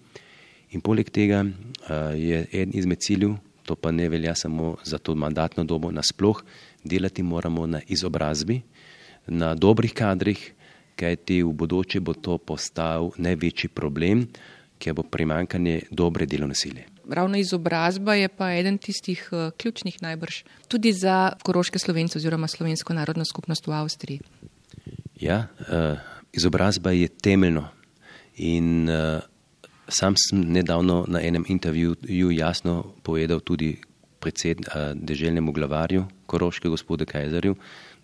[0.77, 5.14] In poleg tega uh, je en izmed ciljev, to pa ne velja samo za to
[5.14, 6.45] mandatno dobo, nasploh
[6.85, 8.61] delati moramo na izobrazbi,
[9.27, 10.53] na dobrih kadrih,
[10.96, 14.26] kajti v bodoče bo to postal največji problem,
[14.78, 16.88] ker bo primankanje dobre delovne sile.
[17.06, 22.94] Ravno izobrazba je pa eden tistih uh, ključnih najbrž tudi za koroške slovence oziroma slovensko
[22.94, 24.20] narodno skupnost v Avstriji.
[25.20, 25.98] Ja, uh,
[26.32, 27.68] izobrazba je temeljno
[28.37, 29.22] in uh,
[29.88, 33.76] sam sem nedavno na enem intervjuju jasno povedal tudi
[34.20, 37.54] predsed, uh, deželnemu glavarju Koroške gospodu Kajzarju,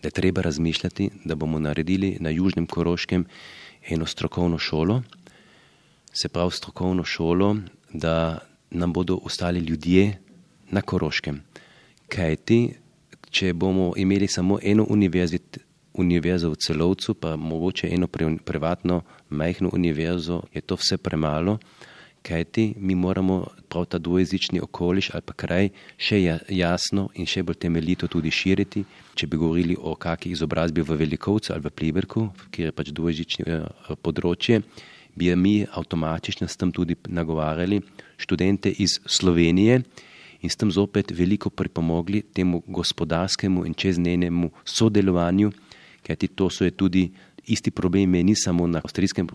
[0.02, 3.24] da je treba razmišljati, da bomo naredili na Južnem Koroškem
[3.88, 5.02] eno strokovno šolo,
[6.12, 7.56] se pravi strokovno šolo,
[7.92, 8.38] da
[8.70, 10.18] nam bodo ostali ljudje
[10.70, 11.42] na Koroškem.
[12.08, 12.74] Kajti,
[13.30, 14.86] če bomo imeli samo eno
[15.94, 18.06] univerzo v celovcu, pa mogoče eno
[18.44, 21.58] privatno majhno univerzo, je to vse premalo
[22.22, 27.42] kajti mi moramo prav ta dvojezični okoliš ali pa kraj še ja, jasno in še
[27.42, 28.84] bolj temeljito tudi širiti.
[29.14, 33.46] Če bi govorili o kakšni izobrazbi v Velikovcu ali v Pliberku, kjer je pač dvojezično
[33.46, 34.62] eh, področje,
[35.14, 37.82] bi mi avtomatično s tem tudi nagovarjali
[38.16, 39.82] študente iz Slovenije
[40.42, 45.52] in s tem zopet veliko pripomogli temu gospodarskemu in čeznenemu sodelovanju,
[46.02, 47.10] kajti to so je tudi
[47.46, 49.28] isti problem je ni samo na avstrijskem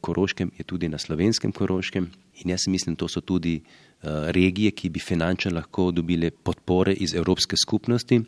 [0.00, 2.10] koroškem, je tudi na slovenskem koroškem.
[2.42, 7.14] In jaz mislim, to so tudi uh, regije, ki bi finančno lahko dobile podpore iz
[7.14, 8.20] Evropske skupnosti.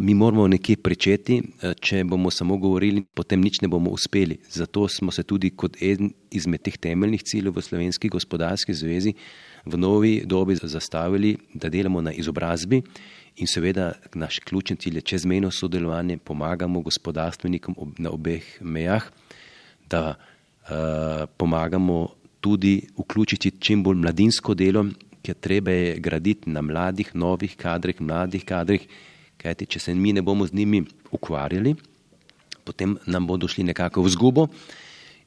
[0.00, 4.38] Mi moramo nekje pričeti, uh, če bomo samo govorili, potem nič ne bomo uspeli.
[4.50, 9.14] Zato smo se tudi kot eden izmed teh temeljnih ciljev v Slovenski gospodarski zvezi
[9.66, 12.82] v novi dobi zastavili, da delamo na izobrazbi
[13.38, 19.04] in seveda naš ključni cilj je čezmejno sodelovanje, pomagamo gospodarstvenikom na obeh mejah,
[19.90, 22.08] da uh, pomagamo
[22.40, 24.86] tudi vključiti čim bolj mladinsko delo,
[25.22, 28.86] ker treba je graditi na mladih, novih kadrih, mladih kadrih,
[29.38, 31.74] kajti če se mi ne bomo z njimi ukvarjali,
[32.64, 34.46] potem nam bodo šli nekako v zgubo.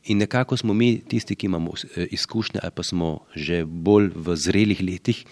[0.09, 4.35] In nekako smo mi, tisti, ki imamo eh, izkušnje, ali pa smo že bolj v
[4.35, 5.25] zrelih letih,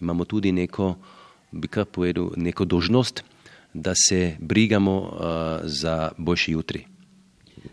[0.00, 0.94] imamo tudi neko,
[1.54, 3.22] bi kar povedal, neko dožnost,
[3.74, 5.18] da se brigamo uh,
[5.62, 6.84] za boljši jutri.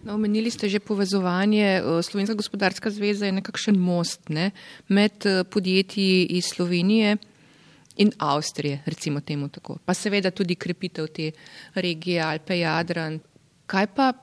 [0.04, 1.82] No, omenili ste že povezovanje.
[1.84, 4.52] Eh, Slovenska gospodarska zveza je nekakšen most ne,
[4.88, 5.14] med
[5.50, 7.18] podjetji iz Slovenije
[7.98, 9.78] in Avstrije, recimo temu tako.
[9.86, 11.32] Pa seveda tudi krepitev te
[11.76, 13.20] regije Alpe Jadran.
[13.66, 14.14] Kaj pa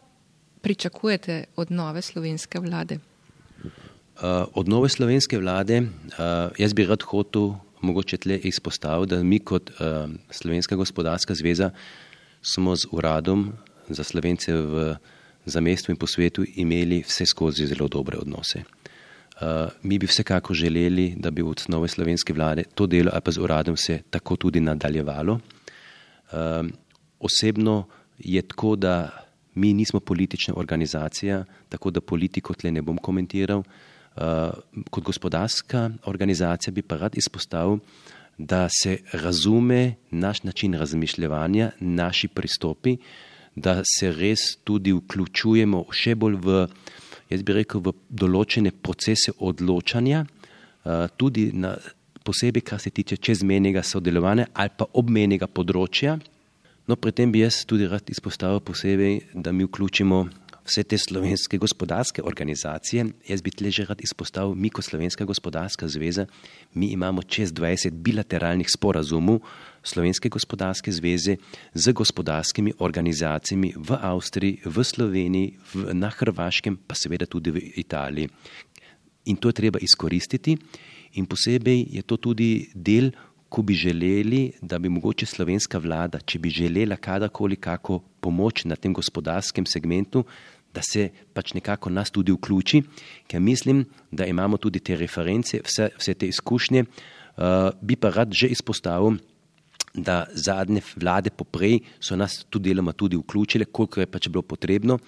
[0.61, 2.99] pričakujete od nove slovenske vlade?
[4.19, 9.39] Uh, od nove slovenske vlade uh, jaz bi rad hotel mogoče tle izpostaviti, da mi
[9.39, 11.71] kot uh, Slovenska gospodarska zveza
[12.43, 13.53] smo z uradom
[13.89, 14.97] za Slovence v
[15.45, 18.63] zamestju in po svetu imeli vse skozi zelo dobre odnose.
[19.39, 23.31] Uh, mi bi vsekako želeli, da bi od nove slovenske vlade to delo ali pa
[23.31, 25.33] z uradom se tako tudi nadaljevalo.
[25.33, 26.67] Uh,
[27.21, 27.87] osebno
[28.19, 29.25] je tako, da
[29.59, 33.59] Mi nismo politična organizacija, tako da politiko tle ne bom komentiral.
[33.59, 33.65] Uh,
[34.91, 37.79] kot gospodarska organizacija bi pa rad izpostavil,
[38.39, 42.97] da se razume naš način razmišljanja, naši pristopi,
[43.57, 46.59] da se res tudi vključujemo še bolj v,
[47.31, 51.75] jaz bi rekel, v določene procese odločanja, uh, tudi na,
[52.23, 56.19] posebej, kar se tiče čezmenjega sodelovanja ali pa obmenjega področja.
[56.89, 60.23] No, pri tem bi jaz tudi rad izpostavil posebej, da mi vključimo
[60.69, 63.07] vse te slovenske gospodarske organizacije.
[63.29, 66.27] Jaz bi tle že rad izpostavil, mi kot Slovenska gospodarska zveza,
[66.75, 69.41] mi imamo čez 20 bilateralnih sporazumov
[69.83, 71.37] Slovenske gospodarske zveze
[71.75, 78.29] z gospodarskimi organizacijami v Avstriji, v Sloveniji, v, na Hrvaškem, pa seveda tudi v Italiji.
[79.25, 80.57] In to je treba izkoristiti
[81.17, 83.13] in posebej je to tudi del
[83.49, 88.77] ko bi želeli, da bi mogoče slovenska vlada, če bi želela kadarkoli kako pomoč na
[88.77, 90.25] tem gospodarskem segmentu,
[90.75, 92.83] da se pač nekako nas tudi vključi,
[93.27, 96.85] ker mislim, da imamo tudi te reference, vse, vse te izkušnje.
[97.39, 99.19] Uh, bi pa rad že izpostavil,
[99.95, 104.99] da zadnje vlade poprej so nas tudi deloma tudi vključile, koliko je pač bilo potrebno,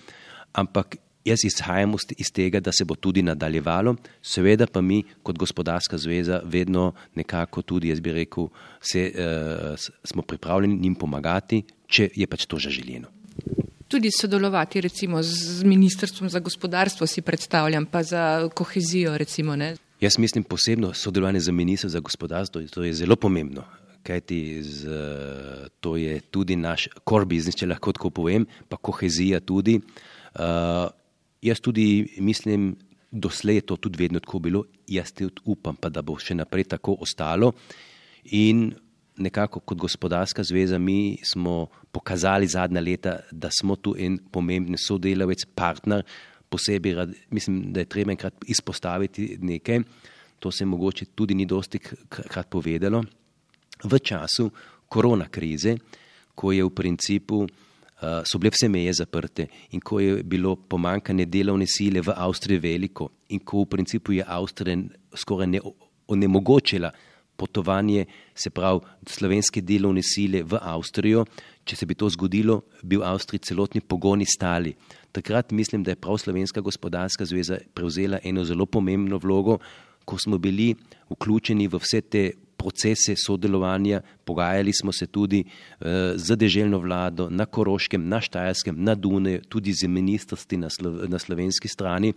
[0.53, 5.99] ampak jaz izhajam iz tega, da se bo tudi nadaljevalo, seveda pa mi kot gospodarska
[5.99, 8.49] zveza vedno nekako tudi, jaz bi rekel,
[8.81, 13.09] se, uh, smo pripravljeni njim pomagati, če je pač to že željeno.
[13.91, 19.57] Tudi sodelovati recimo z Ministrstvom za gospodarstvo si predstavljam, pa za kohezijo recimo.
[19.57, 19.77] Ne?
[20.01, 23.65] Jaz mislim posebno sodelovanje z Ministrstvom za gospodarstvo, to je zelo pomembno
[24.03, 24.89] kajti z,
[25.81, 29.77] to je tudi naš core business, če lahko tako povem, pa kohezija tudi.
[29.77, 30.89] Uh,
[31.43, 32.73] jaz tudi mislim,
[33.11, 36.71] doslej je to tudi vedno tako bilo, jaz tudi upam, pa da bo še naprej
[36.77, 37.53] tako ostalo.
[38.37, 38.71] In
[39.21, 45.45] nekako kot gospodarska zveza mi smo pokazali zadnja leta, da smo tu en pomemben sodelavec,
[45.55, 46.05] partner,
[46.49, 49.81] posebej rad, mislim, da je treba enkrat izpostaviti nekaj,
[50.39, 53.05] to se mogoče tudi ni dosti krat povedalo.
[53.85, 54.51] V času
[54.89, 55.77] korona krize,
[56.35, 61.27] ko je v principu uh, so bile vse meje zaprte in ko je bilo pomankanje
[61.27, 64.81] delovne sile v Avstriji veliko in ko v principu je Avstrija
[65.15, 65.61] skoraj ne,
[66.09, 66.91] onemogočila
[67.41, 71.25] potovanje, se pravi slovenske delovne sile v Avstrijo,
[71.65, 74.75] če se bi to zgodilo, bi v Avstriji celotni pogoni stali.
[75.13, 79.59] Takrat mislim, da je prav Slovenska gospodarska zveza prevzela eno zelo pomembno vlogo,
[80.05, 80.75] ko smo bili
[81.11, 82.25] vključeni v vse te
[82.61, 85.87] procese sodelovanja, pogajali smo se tudi uh,
[86.17, 91.19] z deželno vlado na Koroškem, na Štajerskem, na Dune, tudi z ministrstvi na, Slo na
[91.19, 92.13] slovenski strani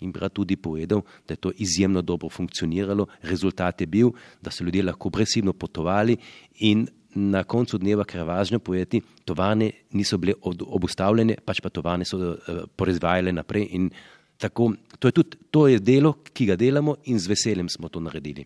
[0.00, 3.06] in bi rad tudi povedal, da je to izjemno dobro funkcioniralo.
[3.22, 4.10] Rezultat je bil,
[4.42, 6.16] da so ljudje lahko brezhibno potovali
[6.60, 12.04] in na koncu dneva, ker je važno povedati, tovarne niso bile obustavljene, pač pa tovarne
[12.04, 13.90] so uh, proizvajale naprej in
[14.38, 18.00] tako, to je tudi to je delo, ki ga delamo in z veseljem smo to
[18.00, 18.44] naredili.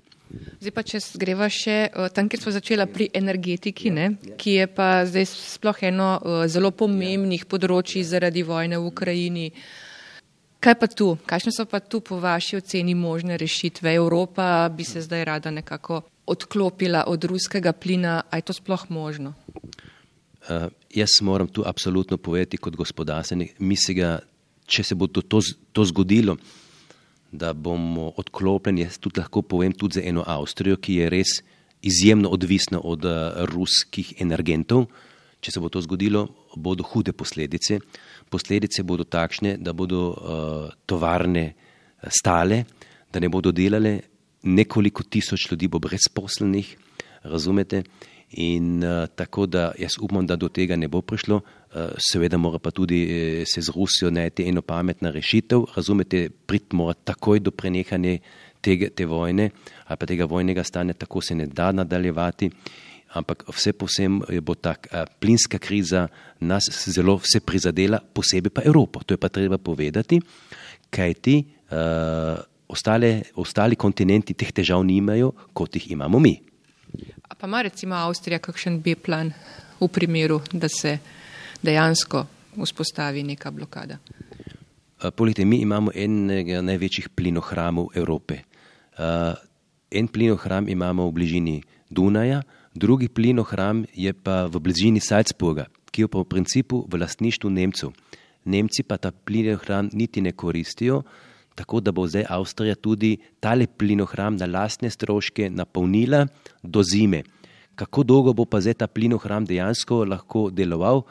[0.60, 1.76] Zdaj pa, če greva še
[2.12, 6.08] tam, kjer smo začela pri energetiki, ne, ki je pa zdaj sploh eno
[6.52, 9.46] zelo pomembnih področji zaradi vojne v Ukrajini.
[10.58, 11.14] Kaj pa tu?
[11.22, 13.94] Kakšne so pa tu po vaši oceni možne rešitve?
[13.94, 18.22] Evropa bi se zdaj rada nekako odklopila od ruskega plina.
[18.30, 19.34] A je to sploh možno?
[19.54, 24.18] Uh, jaz moram tu absolutno povedati kot gospodarstvenik, mislim,
[24.66, 25.40] če se bo to, to,
[25.72, 26.36] to zgodilo,
[27.32, 31.38] da bomo odklopljeni, jaz tudi lahko povem tudi za eno Avstrijo, ki je res
[31.82, 34.88] izjemno odvisna od uh, ruskih energentov.
[35.38, 36.24] Če se bo to zgodilo,
[36.56, 37.78] bodo hude posledice.
[38.30, 42.64] Posledice bodo takšne, da bodo uh, tovarne eh, stale,
[43.12, 43.98] da ne bodo delale,
[44.42, 46.76] nekoliko tisoč ljudi bo brezposlenih,
[47.22, 47.82] razumete?
[48.30, 51.40] In uh, tako da jaz upam, da do tega ne bo prišlo.
[51.40, 55.64] Uh, seveda mora pa tudi uh, se z Rusijo najti eno pametna rešitev.
[55.76, 58.18] Razumete, prid mora takoj do prenehanja
[58.60, 59.50] te, te vojne
[59.86, 62.50] ali pa tega vojnega stanja, tako se ne da nadaljevati.
[63.16, 66.08] Ampak vse posem bo ta uh, plinska kriza
[66.40, 69.00] nas zelo vse prizadela, posebej pa Evropo.
[69.00, 70.20] To je pa treba povedati,
[70.90, 71.36] kajti
[71.72, 72.36] uh,
[72.68, 76.36] ostale, ostali kontinenti teh težav nimajo, kot jih imamo mi.
[77.28, 79.32] A pa ima recimo Avstrija kakšen B-plan
[79.80, 80.98] v primeru, da se
[81.62, 83.98] dejansko vzpostavi neka blokada?
[85.16, 88.40] Polite, mi imamo enega največjih plinohramov Evrope.
[89.90, 91.56] En plinohram imamo v bližini
[91.90, 92.42] Dunaja,
[92.74, 97.92] drugi plinohram je pa v bližini Salzburga, ki je pa v principu v lastništvu Nemcev.
[98.44, 101.02] Nemci pa ta plinohram niti ne koristijo,
[101.54, 106.26] tako da bo zdaj Avstrija tudi tale plinohram na lastne stroške napolnila
[106.62, 107.22] do zime.
[107.74, 111.02] Kako dolgo bo pa zdaj ta plinohram dejansko lahko deloval,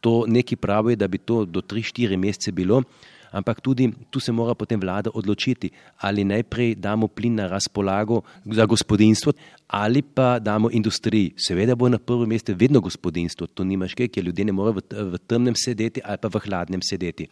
[0.00, 2.82] to neki pravijo, da bi to do 3-4 mesece bilo,
[3.30, 5.70] ampak tudi tu se mora potem vlada odločiti,
[6.02, 9.32] ali najprej damo plin na razpolago za gospodinstvo
[9.70, 11.34] ali pa damo industriji.
[11.38, 15.14] Seveda bo na prvem mestu vedno gospodinstvo, to nimaš kaj, ker ljudje ne morejo v,
[15.14, 17.28] v temnem sedeti ali pa v hladnem sedeti.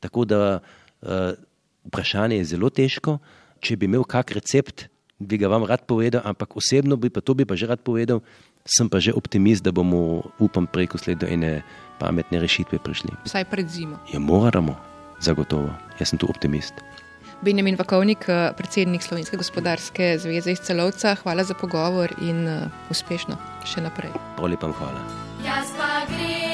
[0.00, 1.36] Tako da uh,
[1.84, 3.18] vprašanje je zelo težko.
[3.60, 7.36] Če bi imel kak recept, bi ga vam rad povedal, ampak osebno bi pa to
[7.36, 8.20] bi pa že rad povedal,
[8.64, 11.64] sem pa že optimist, da bomo, upam, preko sled do ene
[12.00, 13.12] pametne rešitve prišli.
[13.24, 13.96] Vsaj pred zimo.
[14.12, 14.76] Ja, moramo,
[15.20, 15.74] zagotovo.
[16.00, 16.74] Jaz sem tu optimist.
[17.44, 18.24] Benjamin Vakovnik,
[18.56, 23.36] predsednik Slovenske gospodarske zveze iz Celovca, hvala za pogovor in uh, uspešno
[23.68, 24.16] še naprej.
[24.40, 25.04] Polepam hvala.
[25.44, 26.45] Jaz pa grem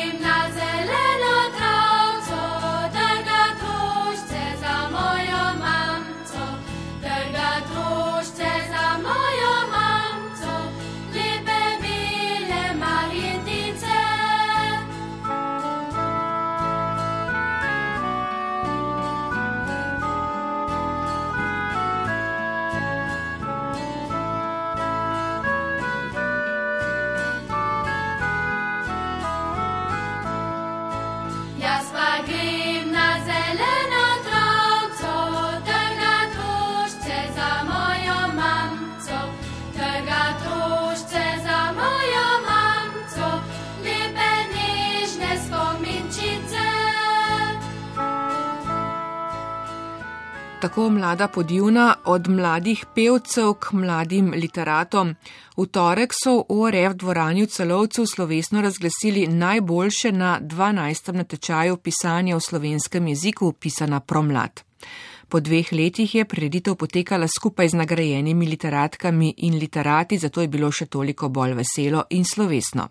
[50.72, 55.10] Tako mlada podivna od mladih pevcev k mladim literatom.
[55.56, 61.12] V torek so v ORF dvorani v celovcu slovesno razglasili najboljše na 12.
[61.12, 64.64] natečaju pisanja v slovenskem jeziku, pisana promlad.
[65.28, 70.72] Po dveh letih je prireditev potekala skupaj z nagrajenimi literatkami in literati, zato je bilo
[70.72, 72.88] še toliko bolj veselo in slovesno.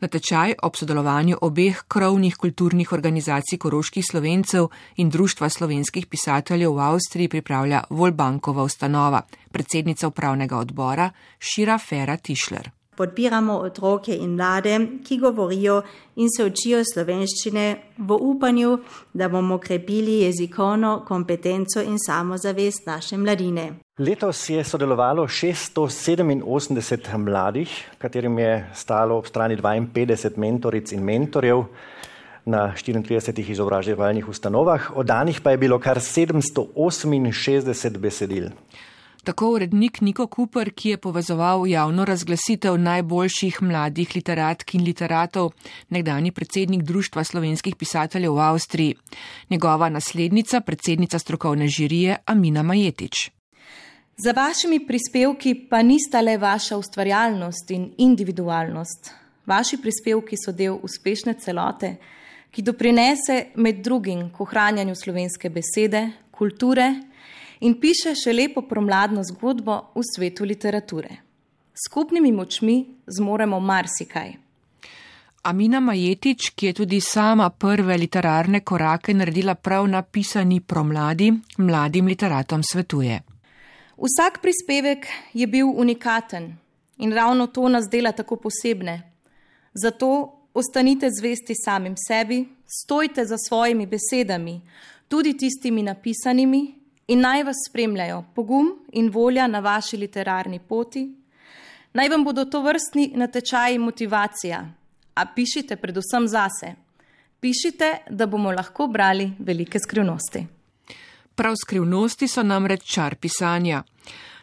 [0.00, 4.66] Natečaj ob sodelovanju obeh krovnih kulturnih organizacij koroških slovencev
[4.96, 9.22] in Društva slovenskih pisateljev v Avstriji pripravlja Volbankova ustanova,
[9.52, 12.70] predsednica upravnega odbora Šira Fera Tišler.
[12.96, 15.82] Podpiramo otroke in mlade, ki govorijo
[16.16, 17.66] in se učijo slovenščine
[17.98, 18.78] v upanju,
[19.12, 23.85] da bomo krepili jezikovno kompetenco in samozavest naše mladine.
[23.98, 31.64] Letos je sodelovalo 687 mladih, katerim je stalo ob strani 52 mentoric in mentorjev
[32.44, 38.48] na 34 izobraževalnih ustanovah, oddanih pa je bilo kar 768 besedil.
[39.24, 45.52] Tako urednik Niko Kuper, ki je povezoval javno razglasitev najboljših mladih literatk in literatov,
[45.88, 48.94] nekdani predsednik Društva slovenskih pisateljev v Avstriji,
[49.50, 53.35] njegova naslednica, predsednica strokovne žirije Amina Majetič.
[54.18, 59.10] Za vašimi prispevki pa nista le vaša ustvarjalnost in individualnost.
[59.46, 61.90] Vaši prispevki so del uspešne celote,
[62.50, 66.00] ki doprinese med drugim k ohranjanju slovenske besede,
[66.30, 66.86] kulture
[67.60, 71.20] in piše še lepo promladno zgodbo v svetu literature.
[71.86, 72.78] Skupnimi močmi
[73.18, 74.32] zmoremo marsikaj.
[75.42, 82.08] Amina Majetič, ki je tudi sama prve literarne korake naredila prav na pisani promladi, mladim
[82.08, 83.35] literatom svetuje.
[83.96, 86.56] Vsak prispevek je bil unikaten
[86.98, 89.12] in ravno to nas dela tako posebne.
[89.74, 94.60] Zato ostanite zvesti samim sebi, stojte za svojimi besedami,
[95.08, 96.74] tudi tistimi napisanimi,
[97.08, 101.06] in naj vas spremljajo pogum in volja na vaši literarni poti.
[101.92, 104.64] Naj vam bodo to vrstni natečaji motivacija,
[105.14, 106.74] a pišite predvsem zase.
[107.40, 110.46] Pišite, da bomo lahko brali velike skrivnosti.
[111.36, 113.82] Prav skrivnosti so namreč čar pisanja.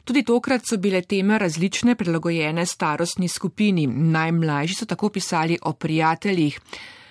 [0.03, 3.87] Tudi tokrat so bile teme različne, prilagojene starostni skupini.
[3.87, 6.59] Najmlajši so tako pisali o prijateljih.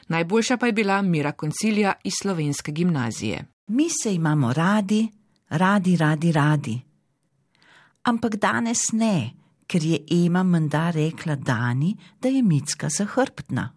[0.09, 3.45] Najboljša pa je bila Mira Koncilija iz slovenske gimnazije.
[3.67, 5.09] Mi se imamo radi,
[5.49, 6.81] radi, radi, radi.
[8.03, 9.31] Ampak danes ne,
[9.67, 13.73] ker je Ema menda rekla Dani, da je Micka zahrbtna.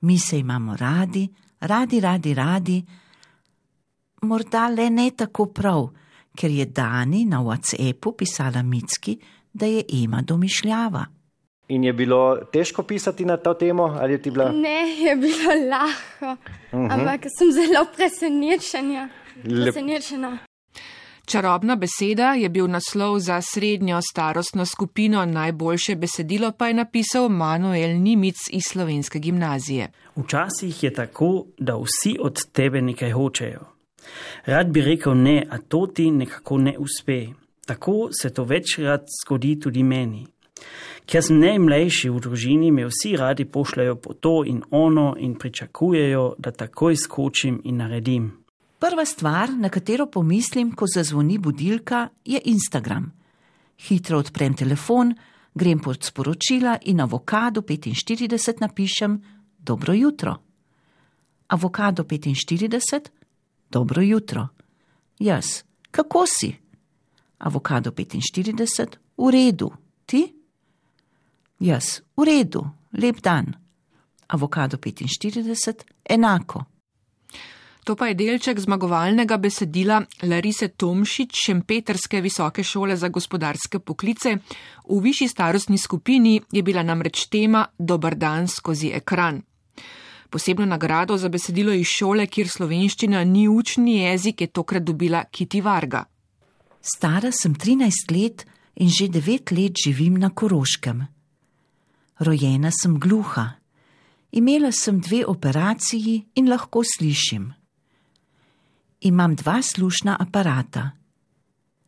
[0.00, 1.28] Mi se imamo radi,
[1.60, 2.84] radi, radi, radi,
[4.22, 5.88] morda le ne tako prav,
[6.36, 9.18] ker je Dani na WhatsAppu pisala Micki,
[9.52, 11.06] da je Ema domišljava.
[11.68, 14.52] In je bilo težko pisati na to temo, ali je ti bila?
[14.52, 16.42] Ne, je bilo lahko,
[16.76, 16.92] uh -huh.
[16.92, 19.08] ampak sem zelo presenečena.
[19.42, 20.38] presenečena.
[21.24, 28.00] Čarobna beseda je bil naslov za srednjo starostno skupino, najboljše besedilo pa je napisal Manuel
[28.00, 29.92] Nimic iz slovenske gimnazije.
[30.16, 33.71] Včasih je tako, da vsi od tebe nekaj hočejo.
[34.44, 37.26] Rad bi rekel ne, a to ti nekako ne uspe.
[37.66, 40.26] Tako se to večkrat zgodi tudi meni.
[41.06, 46.34] Ker sem najmlajši v družini, me vsi radi pošljajo po to in ono in pričakujejo,
[46.38, 48.30] da takoj skočim in naredim.
[48.78, 53.10] Prva stvar, na katero pomislim, ko zazvoni budilka, je Instagram.
[53.86, 55.14] Hitro odprem telefon,
[55.54, 59.20] grem pod sporočila in avokado 45 napišem:
[59.58, 60.36] Dobro jutro.
[61.48, 63.10] Avokado 45,
[63.72, 64.48] dobro jutro.
[65.18, 66.52] Jaz, kako si?
[67.38, 69.70] Avokado 45, v redu.
[70.06, 70.22] Ti?
[71.58, 72.62] Jaz, v redu,
[72.92, 73.54] lep dan.
[74.28, 76.64] Avokado 45, enako.
[77.84, 84.36] To pa je delček zmagovalnega besedila Larise Tomšič, Šempetrske visoke šole za gospodarske poklice.
[84.88, 89.42] V višji starostni skupini je bila namreč tema Dobar dan skozi ekran.
[90.32, 95.60] Posebno nagrado za besedilo iz šole, kjer slovenščina ni učni jezik, je tokrat dobila Kiti
[95.60, 96.06] Varga.
[96.80, 98.46] Stara sem 13 let
[98.80, 101.04] in že 9 let živim na Koroškem.
[102.18, 103.50] Rojena sem gluha.
[104.32, 107.52] Imela sem dve operaciji in lahko slišim
[109.02, 110.90] imam dva slušna aparata.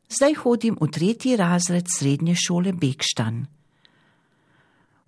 [0.09, 3.47] Zdaj hodim v tretji razred srednje šole Bekštan.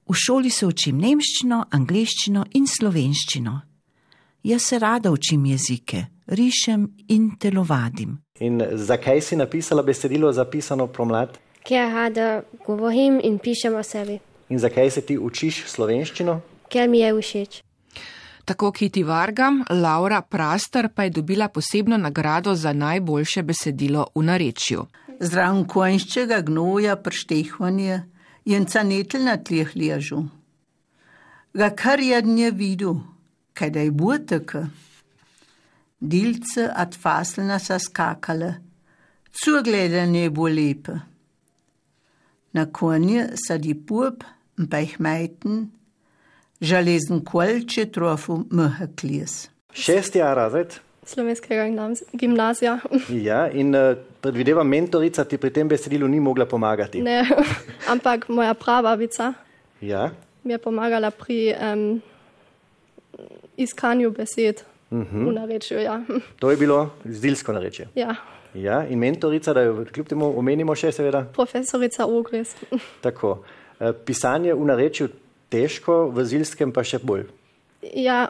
[0.09, 3.55] V šoli se učim nemščino, angliščino in slovenščino.
[4.47, 8.13] Jaz se rada učim jezike, rišem in telovadim.
[8.41, 11.35] In zakaj si napisala besedilo zapisano promlad?
[11.67, 14.21] Ker rada govorim in pišem o sebi.
[14.49, 16.41] In zakaj se ti učiš slovenščino?
[16.71, 17.63] Ker mi je všeč.
[18.47, 24.87] Tako Kiti Vargam, Laura Praster pa je dobila posebno nagrado za najboljše besedilo v narečju.
[25.19, 28.05] Zraven konjščega gnoja prštehvanje
[28.47, 30.23] je canetel na tleh ležu.
[31.55, 33.01] Ga kar jednje vidu,
[33.55, 34.67] kaj da je buteka.
[36.01, 38.55] Dilce ad faslna sa skakale,
[39.45, 41.01] zugledanje bo lepe.
[42.53, 44.25] Na konje sa die Bub
[44.57, 45.71] bei ich meiten,
[46.61, 49.49] železen kolče trofu mheklies.
[49.73, 50.79] Šesti A razred.
[51.07, 51.67] Slovenskega
[52.13, 52.79] gimnazija.
[53.09, 53.97] Ja, in uh,
[54.27, 56.99] predvidevam, mentorica ti pri tem besedilu ni mogla pomagati.
[57.03, 57.23] Ne,
[57.93, 59.33] ampak moja prababica
[59.81, 60.11] Ja.
[60.45, 62.03] mi je pomagala pri um,
[63.57, 65.35] iskanju besed Uh v -huh.
[65.35, 65.79] narečju.
[65.79, 66.03] Ja.
[66.41, 67.89] To je bilo zdilsko narečje.
[67.95, 68.15] ja,
[68.55, 71.25] Ja, in mentorica, da jo kljub temu omenimo še, seveda.
[71.35, 72.57] profesorica Ogres.
[73.01, 73.45] Tako.
[73.81, 75.09] Eh, Pisanje v narečju
[75.49, 77.25] težko, v zilskem pa še bolj.
[77.95, 78.29] Ja,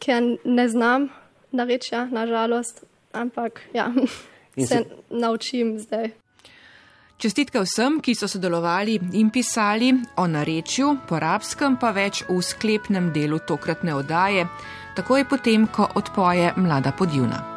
[0.00, 1.08] ker ne znam
[1.52, 3.92] narečja, nažalost, ampak ja,
[4.56, 6.10] In se si- naučim zdaj.
[7.16, 13.38] Čestitke vsem, ki so sodelovali in pisali o narečju, porabskem pa več v sklepnem delu
[13.38, 14.46] tokratne oddaje,
[14.96, 17.51] takoj potem, ko odpoje mlada podjuna.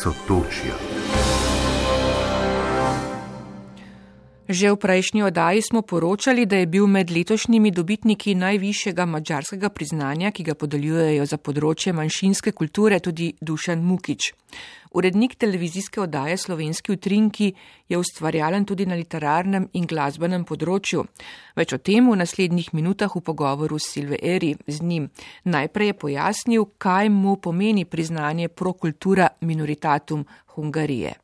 [0.00, 0.72] Sotočja.
[4.48, 10.32] Že v prejšnji oddaji smo poročali, da je bil med letošnjimi dobitniki najvišjega mačarskega priznanja,
[10.32, 14.32] ki ga podeljujejo za področje manjšinske kulture, tudi Dušan Mukič.
[14.90, 17.52] Urednik televizijske oddaje Slovenski utrinki
[17.88, 21.04] je ustvarjalen tudi na literarnem in glasbenem področju.
[21.54, 25.08] Več o tem v naslednjih minutah v pogovoru s Silve Eri z njim.
[25.44, 30.26] Najprej je pojasnil, kaj mu pomeni priznanje prokultura minoritatum
[30.56, 31.14] Hungarije.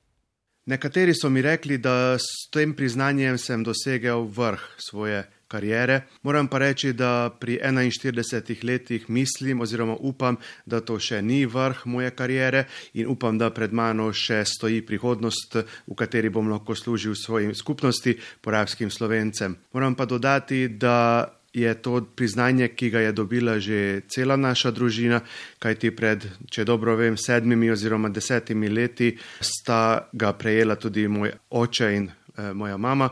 [0.66, 6.00] Nekateri so mi rekli, da s tem priznanjem sem dosegel vrh svoje kariere.
[6.22, 10.36] Moram pa reči, da pri 41 letih mislim oziroma upam,
[10.66, 15.56] da to še ni vrh moje kariere in upam, da pred mano še stoji prihodnost,
[15.86, 19.56] v kateri bom lahko služil svojim skupnosti, porabskim slovencem.
[19.72, 25.22] Moram pa dodati, da je to priznanje, ki ga je dobila že cela naša družina,
[25.58, 31.88] kajti pred, če dobro vem, sedmimi oziroma desetimi leti sta ga prejela tudi moj oče
[31.96, 33.08] in eh, moja mama.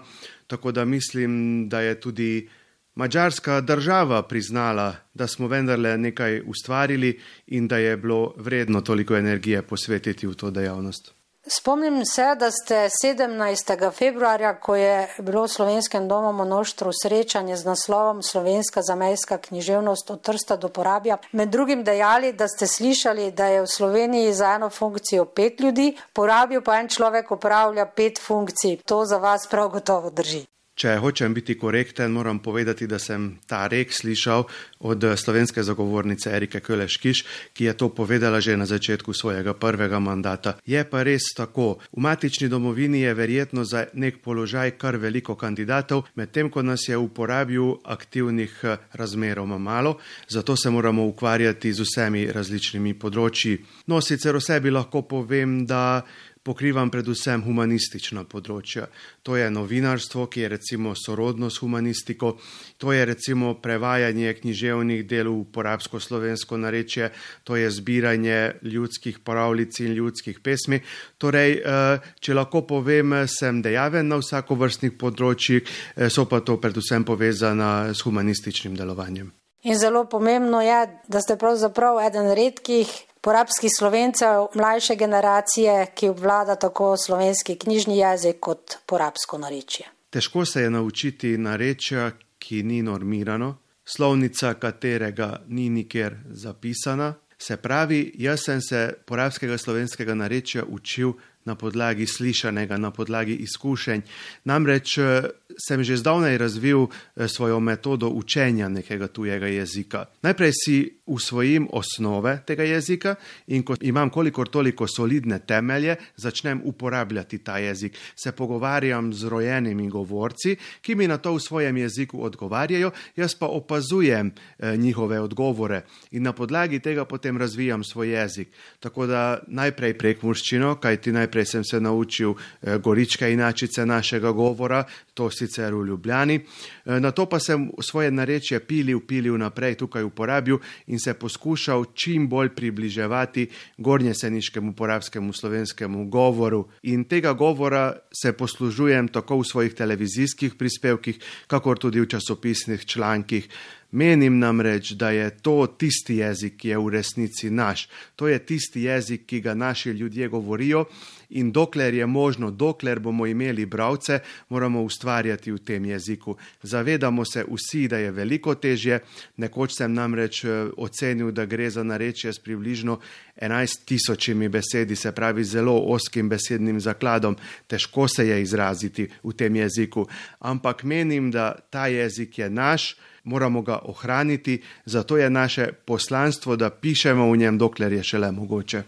[0.47, 2.49] Tako da mislim, da je tudi
[2.95, 9.63] mađarska država priznala, da smo vendarle nekaj ustvarili in da je bilo vredno toliko energije
[9.63, 11.15] posvetiti v to dejavnost.
[11.47, 13.91] Spomnim se, da ste 17.
[13.93, 20.23] februarja, ko je bilo v slovenskem domu množstvo srečanje z naslovom Slovenska zamejska književnost od
[20.23, 24.71] Trsta do Porabja, med drugim dejali, da ste slišali, da je v Sloveniji za eno
[24.71, 28.81] funkcijo pet ljudi, Porabju pa en človek upravlja pet funkcij.
[28.89, 30.47] To za vas prav gotovo drži.
[30.75, 34.43] Če hočem biti korekten, moram povedati, da sem ta rek slišal
[34.91, 37.21] od slovenske zagovornice Erike Köleškiš,
[37.55, 40.59] ki je to povedala že na začetku svojega prvega mandata.
[40.67, 41.79] Je pa res tako.
[41.95, 46.99] V matični domovini je verjetno za nek položaj kar veliko kandidatov, medtem ko nas je
[46.99, 49.99] v porabju aktivnih eh, razmeroma malo,
[50.29, 53.61] zato se moramo ukvarjati z vsemi različnimi področji.
[53.87, 56.03] No, sicer o sebi lahko povem, da
[56.45, 58.87] pokrivam predvsem humanistična področja.
[59.25, 62.35] To je novinarstvo, ki je recimo sorodno s humanistiko,
[62.79, 67.11] to je recimo prevajanje književnih del v porabsko-slovensko narečje,
[67.49, 70.83] to je zbiranje ljudskih pravljic in ljudskih pesmi.
[71.19, 77.05] Torej, eh, če lahko povem, sem dejaven na vsakovrstnih področjih, eh, so pa to predvsem
[77.05, 79.33] povezana s humanističnim delovanjem.
[79.65, 86.57] In zelo pomembno je, da ste pravzaprav eden redkih porabskih slovencev mlajše generacije, ki obvlada
[86.57, 89.87] tako slovenski knjižni jezik kot porabsko narečje.
[90.11, 97.15] Težko se je naučiti narečja, ki ni normirano, slovnica katerega ni nikjer zapisana.
[97.39, 101.13] Se pravi, jaz sem se porabskega slovenskega narečja učil
[101.45, 104.01] na podlagi slišanega, na podlagi izkušenj.
[104.45, 105.23] Namreč eh,
[105.59, 110.05] sem že zdavnaj razvil eh, svojo metodo učenja nekega tujega jezika.
[110.23, 110.77] Najprej si
[111.07, 113.15] usvojim osnove tega jezika
[113.47, 117.99] in ko imam kolikor toliko solidne temelje, začnem uporabljati ta jezik.
[118.17, 123.47] Se pogovarjam z rojenimi govorci, ki mi na to v svojem jeziku odgovarjajo, jaz pa
[123.47, 128.49] opazujem eh, njihove odgovore in na podlagi tega potem razvijam svoj jezik.
[128.81, 134.85] Tako da najprej prek murščino, kajti najprej sem se naučil eh, goričke inačice našega govora,
[135.15, 140.07] to sicer v Ljubljani, eh, na to pa sem svoje narečje pilil, pilil naprej tukaj
[140.07, 146.69] uporabil in se poskušal čim bolj približevati gornjeseniškemu porabskemu slovenskemu govoru.
[146.83, 153.49] In tega govora se poslužujem tako v svojih televizijskih prispevkih, kakor tudi v časopisnih člankih.
[153.95, 157.87] Menim namreč, da je to tisti jezik, ki je v resnici naš.
[158.17, 160.85] To je tisti jezik, ki ga naši ljudje govorijo
[161.31, 164.19] in dokler je možno, dokler bomo imeli bravce,
[164.49, 166.37] moramo ustvarjati v tem jeziku.
[166.63, 169.01] Zavedamo se vsi, da je veliko težje.
[169.37, 172.99] Nekoč sem namreč eh, ocenil, da gre za narečje s približno
[173.41, 177.37] 11 tisočimi besedi, se pravi zelo oskim besednim zakladom.
[177.67, 180.07] Težko se je izraziti v tem jeziku,
[180.39, 186.71] ampak menim, da ta jezik je naš moramo ga ohraniti, zato je naše poslanstvo, da
[186.71, 188.83] pišemo v njem, dokler je šele mogoče.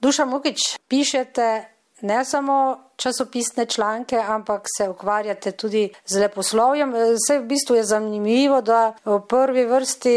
[0.00, 0.58] Duša Mukič,
[0.88, 1.64] pišete
[2.02, 6.92] ne samo časopisne članke, ampak se ukvarjate tudi z leposlovjem.
[6.92, 10.16] Vse v bistvu je zanimivo, da v prvi vrsti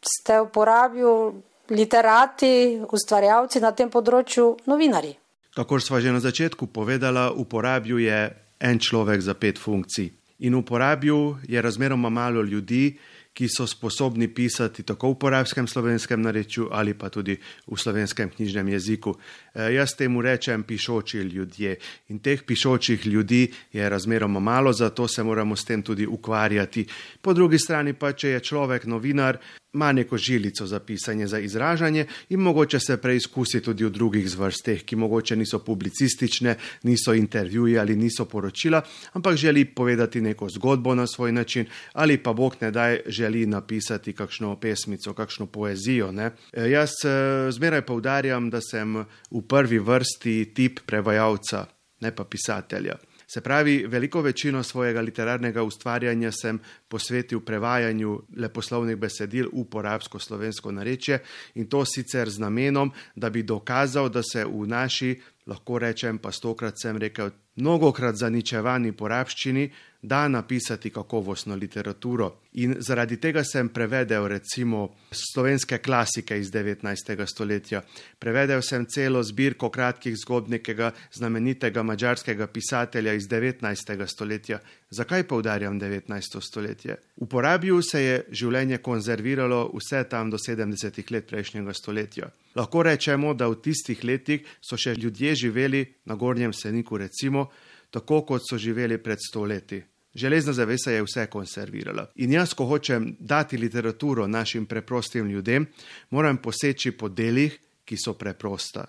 [0.00, 1.32] ste uporabili
[1.70, 5.14] literati, ustvarjalci na tem področju, novinari.
[5.54, 11.34] Kako smo že na začetku povedali, uporabil je en človek za pet funkcij in uporabil
[11.48, 12.98] je razmeroma malo ljudi,
[13.32, 17.36] ki so sposobni pisati tako v porabskem slovenskem narečju ali pa tudi
[17.66, 19.14] v slovenskem knjižnem jeziku.
[19.54, 21.76] E, jaz temu rečem pišoči ljudje
[22.08, 26.86] in teh pišočih ljudi je razmeroma malo, zato se moramo s tem tudi ukvarjati.
[27.22, 29.38] Po drugi strani pa, če je človek novinar,
[29.72, 34.82] ima neko žilico za pisanje, za izražanje in mogoče se preizkusi tudi v drugih zvrsteh,
[34.84, 41.06] ki mogoče niso publicistične, niso intervjuje ali niso poročila, ampak želi povedati neko zgodbo na
[41.06, 46.12] svoj način ali pa Bog ne daj želi napisati kakšno pesmico, kakšno poezijo.
[46.12, 46.30] Ne?
[46.52, 48.96] E, jaz e, zmeraj povdarjam, da sem
[49.30, 51.66] v prvi vrsti tip prevajalca,
[52.00, 52.96] ne pa pisatelja.
[53.32, 56.58] Se pravi, veliko večino svojega literarnega ustvarjanja sem
[56.88, 61.20] posvetil prevajanju leposlovnih besedil v porabsko slovensko narečje
[61.54, 65.12] in to sicer z namenom, da bi dokazal, da se v naši,
[65.46, 67.30] lahko rečem pa stokrat sem rekel,
[67.60, 69.70] mnogokrat zaničevani porabščini
[70.02, 72.36] da napisati kakovostno literaturo.
[72.52, 77.26] In zaradi tega sem prevedel recimo slovenske klasike iz 19.
[77.26, 77.82] stoletja.
[78.18, 84.06] Prevedel sem celo zbirko kratkih zgodb nekega znamenitega mađarskega pisatelja iz 19.
[84.06, 84.58] stoletja.
[84.90, 86.40] Zakaj poudarjam 19.
[86.40, 86.96] stoletje?
[87.16, 91.12] V porabju se je življenje konzerviralo vse tam do 70.
[91.12, 92.30] let prejšnjega stoletja.
[92.56, 97.49] Lahko rečemo, da v tistih letih so še ljudje živeli na Gornjem Seniku, recimo,
[97.90, 99.82] tako kot so živeli pred stoletji.
[100.14, 102.10] Železna zavesa je vse konservirala.
[102.14, 105.66] In jaz, ko hočem dati literaturo našim preprostim ljudem,
[106.10, 108.84] moram poseči po delih, ki so preprosta.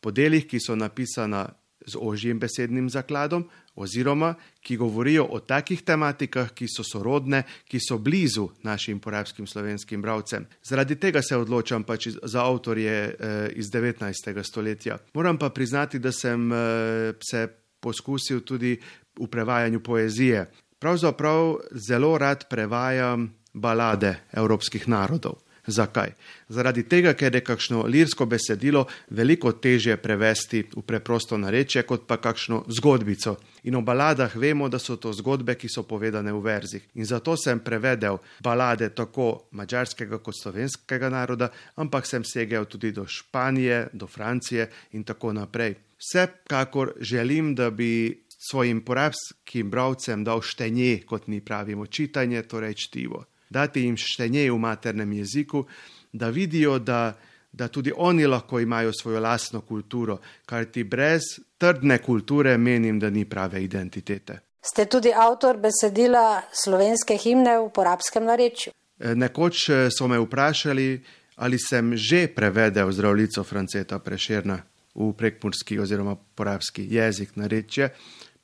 [0.00, 1.48] Po delih, ki so napisana
[1.86, 7.98] z ožjim besednim zakladom, oziroma ki govorijo o takih tematikah, ki so sorodne, ki so
[7.98, 10.46] blizu našim porabskim slovenskim bravcem.
[10.62, 14.42] Zaradi tega se odločam pač za avtorje eh, iz 19.
[14.42, 14.98] stoletja.
[15.14, 17.46] Moram pa priznati, da sem eh, se
[17.80, 18.76] poskusil tudi
[19.20, 20.46] v prevajanju poezije.
[20.78, 25.42] Pravzaprav zelo rad prevajam balade evropskih narodov.
[25.68, 26.12] Zakaj?
[26.48, 32.16] Zaradi tega, ker je kakšno lirsko besedilo veliko težje prevesti v preprosto nareče, kot pa
[32.16, 33.36] kakšno zgodbico.
[33.68, 36.88] In o baladah vemo, da so to zgodbe, ki so povedane v verzih.
[36.96, 43.04] In zato sem prevedel balade tako mačarskega kot slovenskega naroda, ampak sem segel tudi do
[43.06, 45.76] Španije, do Francije in tako naprej.
[45.98, 53.24] Vsekakor želim, da bi svojim porabskim bravcem dal štenje, kot mi pravimo, čitanje, torej čtivo.
[53.50, 55.64] Dati jim štenje v maternem jeziku,
[56.12, 57.16] da vidijo, da,
[57.52, 61.22] da tudi oni lahko imajo svojo lastno kulturo, kar ti brez
[61.58, 64.40] trdne kulture menim, da ni prave identitete.
[64.60, 68.72] Ste tudi avtor besedila slovenske himne v porabskem narečju?
[68.98, 70.88] E, nekoč e, so me vprašali,
[71.36, 74.58] ali sem že prevedel zdravljico Franceta Prešerna
[74.94, 77.90] v prekmurski oziroma porabski jezik narečje.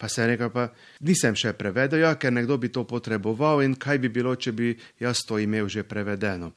[0.05, 0.66] Pa se je rekel, pa
[1.00, 4.74] nisem še prevedel, ja, ker nekdo bi to potreboval in kaj bi bilo, če bi
[5.00, 6.50] jaz to imel že prevedeno.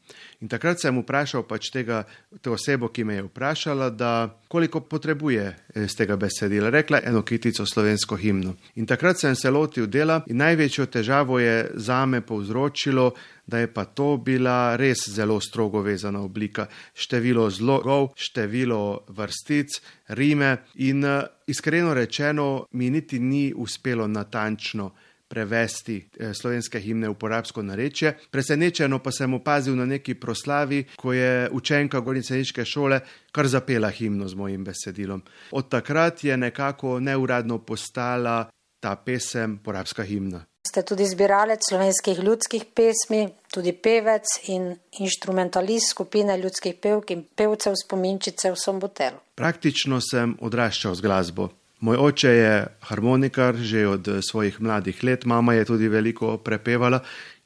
[0.43, 2.01] In takrat sem vprašal pač tega,
[2.43, 4.11] to osebo, ki me je vprašala, da
[4.51, 5.45] koliko potrebuje
[5.79, 6.73] iz tega besedila.
[6.75, 8.57] Rekla eno kitico slovensko himno.
[8.75, 13.13] In takrat sem se lotil dela in največjo težavo je zame povzročilo,
[13.47, 16.67] da je pa to bila res zelo strogo vezana oblika.
[16.93, 21.05] Število zlogov, število vrstic, rime in
[21.47, 24.91] iskreno rečeno mi niti ni uspelo natančno
[25.27, 28.13] prevesti slovenske himne v uporabsko narečje.
[28.31, 32.99] Presenečeno pa sem opazil na neki proslavi, ko je učenka Gorniceniške šole
[33.31, 35.23] kar zapela himno z mojim besedilom.
[35.51, 40.45] Od takrat je nekako neuradno postala ta pesem porabska himna.
[40.67, 47.77] Ste tudi zbiralec slovenskih ljudskih pesmi, tudi pevec in instrumentalist skupine ljudskih pevk in pevcev
[47.79, 49.21] spominčice v Sombotelu.
[49.39, 51.47] Praktično sem odraščal z glasbo.
[51.79, 52.53] Moj oče je
[52.89, 56.99] harmonikar že od svojih mladih let, mama je tudi veliko prepevala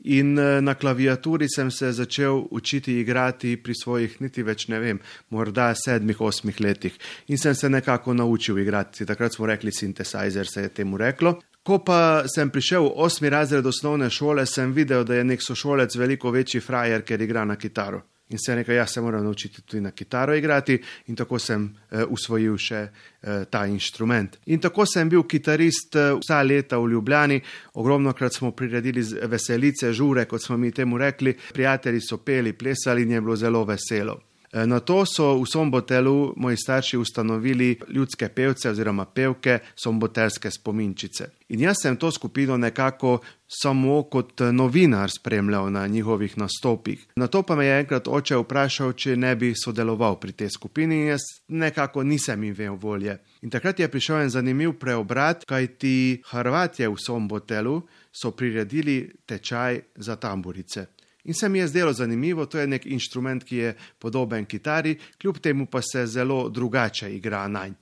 [0.03, 4.99] in na klaviaturi sem se začel učiti igrati pri svojih niti več ne vem,
[5.29, 6.97] morda sedmih, osmih letih
[7.27, 9.05] in sem se nekako naučil igrati.
[9.05, 11.39] Takrat smo rekli synthesizer, se je temu reklo.
[11.63, 15.95] Ko pa sem prišel v osmi razred osnovne šole, sem videl, da je nek sošolec
[15.95, 18.01] veliko večji frajer, ker igra na kitaro.
[18.32, 22.03] In se rekel, jaz se moram naučiti tudi na kitaro igrati, in tako sem uh,
[22.09, 24.38] usvojil še uh, ta inštrument.
[24.45, 27.41] In tako sem bil kitarist uh, vsa leta v Ljubljani,
[27.73, 33.03] ogromno krat smo priredili veselice, žure, kot smo mi temu rekli, prijatelji so peli, plesali
[33.03, 34.30] in je bilo zelo veselo.
[34.53, 41.29] Na to so v Sombotelu moji starši ustanovili ljudske pevce oziroma pevke Sombotelske spominčice.
[41.49, 47.07] In jaz sem to skupino nekako samo kot novinar spremljal na njihovih nastopih.
[47.15, 51.01] Na to pa me je enkrat oče vprašal, če ne bi sodeloval pri tej skupini
[51.01, 53.17] in jaz nekako nisem imel volje.
[53.41, 57.81] In takrat je prišel en zanimiv preobrat, kajti Hrvatje v Sombotelu
[58.11, 60.87] so priredili tečaj za tamburice.
[61.24, 65.38] In se mi je zdelo zanimivo, to je nek inštrument, ki je podoben kitari, kljub
[65.38, 67.74] temu pa se zelo drugače igra na nj.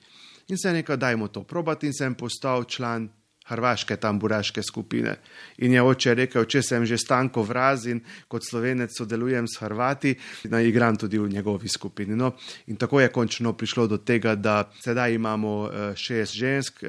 [0.48, 3.08] In se nekaj dajmo to probati in sem postal član
[3.50, 5.16] hrvaške tamburaške skupine.
[5.58, 10.14] In je oče rekel, če sem že stanko vraz in kot slovenec sodelujem s Hrvati,
[10.44, 12.16] da igram tudi v njegovi skupini.
[12.16, 12.34] No,
[12.66, 15.56] in tako je končno prišlo do tega, da sedaj imamo
[15.96, 16.84] šest žensk,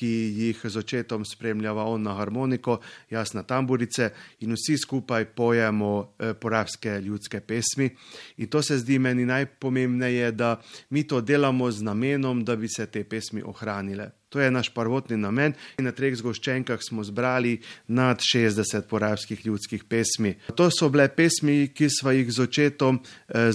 [0.00, 2.78] ki jih z očetom spremljava on na harmoniko,
[3.10, 5.90] jaz na tamburice in vsi skupaj pojemo
[6.40, 7.90] porabske ljudske pesmi.
[8.36, 10.56] In to se zdi meni najpomembneje, da
[10.90, 14.10] mi to delamo z namenom, da bi se te pesmi ohranile.
[14.30, 15.56] To je naš prvotni namen.
[15.82, 17.56] Na treh zgoščenkah smo zbrali
[17.90, 20.36] nad 60 porabskih ljudskih pesmi.
[20.54, 23.00] To so bile pesmi, ki sva jih z očetom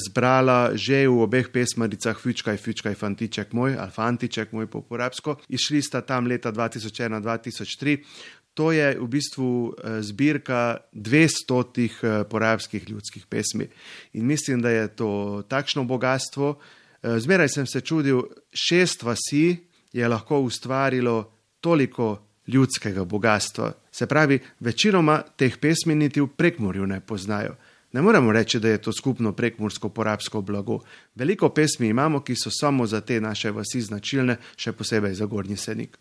[0.08, 5.38] zbrala že v obeh pesmaricah Fičkaj, Fičkaj, Fantiček moj ali Fantiček moj po porabsko.
[5.48, 8.04] Išli sta tam leta 2001-2003.
[8.56, 13.68] To je v bistvu zbirka 200 porabskih ljudskih pesmi.
[14.14, 16.60] In mislim, da je to takšno bogatstvo.
[17.04, 21.32] Zmeraj sem se čudil, šest vasi je lahko ustvarilo
[21.62, 23.72] toliko ljudskega bogatstva.
[23.92, 27.56] Se pravi, večinoma teh pesmi niti v prekmorju ne poznajo.
[27.92, 30.80] Ne moremo reči, da je to skupno prekmorsko porabsko blago.
[31.16, 35.58] Veliko pesmi imamo, ki so samo za te naše vasi značilne, še posebej za Gornji
[35.58, 35.98] Senik.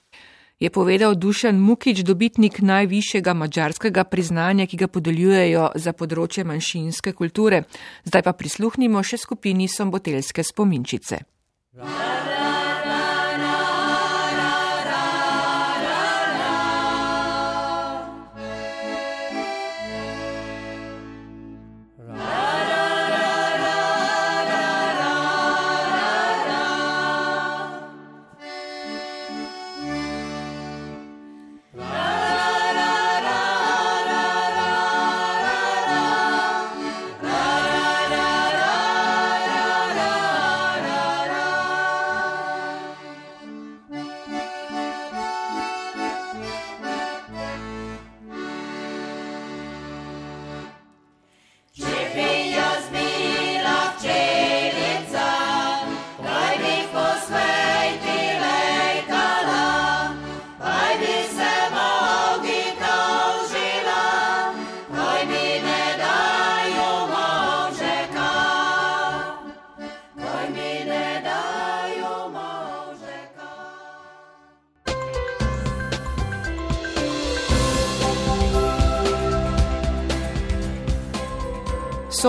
[0.61, 7.63] Je povedal Dušan Mukič, dobitnik najvišjega mačarskega priznanja, ki ga podeljujejo za področje manjšinske kulture.
[8.11, 11.23] Zdaj pa prisluhnimo še skupini Sombotelske spominčice.
[11.75, 12.24] Rada.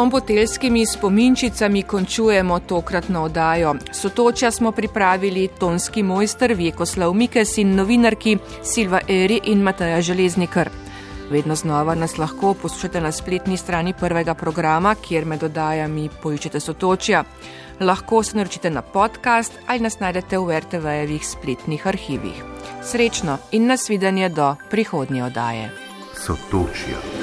[0.05, 3.75] Sompotelskimi spominčicami končujemo tokratno oddajo.
[3.91, 10.69] Sotočja smo pripravili tonski mojster Vjekoslav Mikes in novinarki Silva Eri in Mataja Železnikar.
[11.31, 17.23] Vedno znova nas lahko poslušate na spletni strani prvega programa, kjer med oddajami poiščete sotočja.
[17.79, 22.43] Lahko se naročite na podcast ali nas najdete v RTV-jevih spletnih arhivih.
[22.83, 25.69] Srečno in nasvidenje do prihodnje oddaje.
[26.13, 27.14] Sotočja.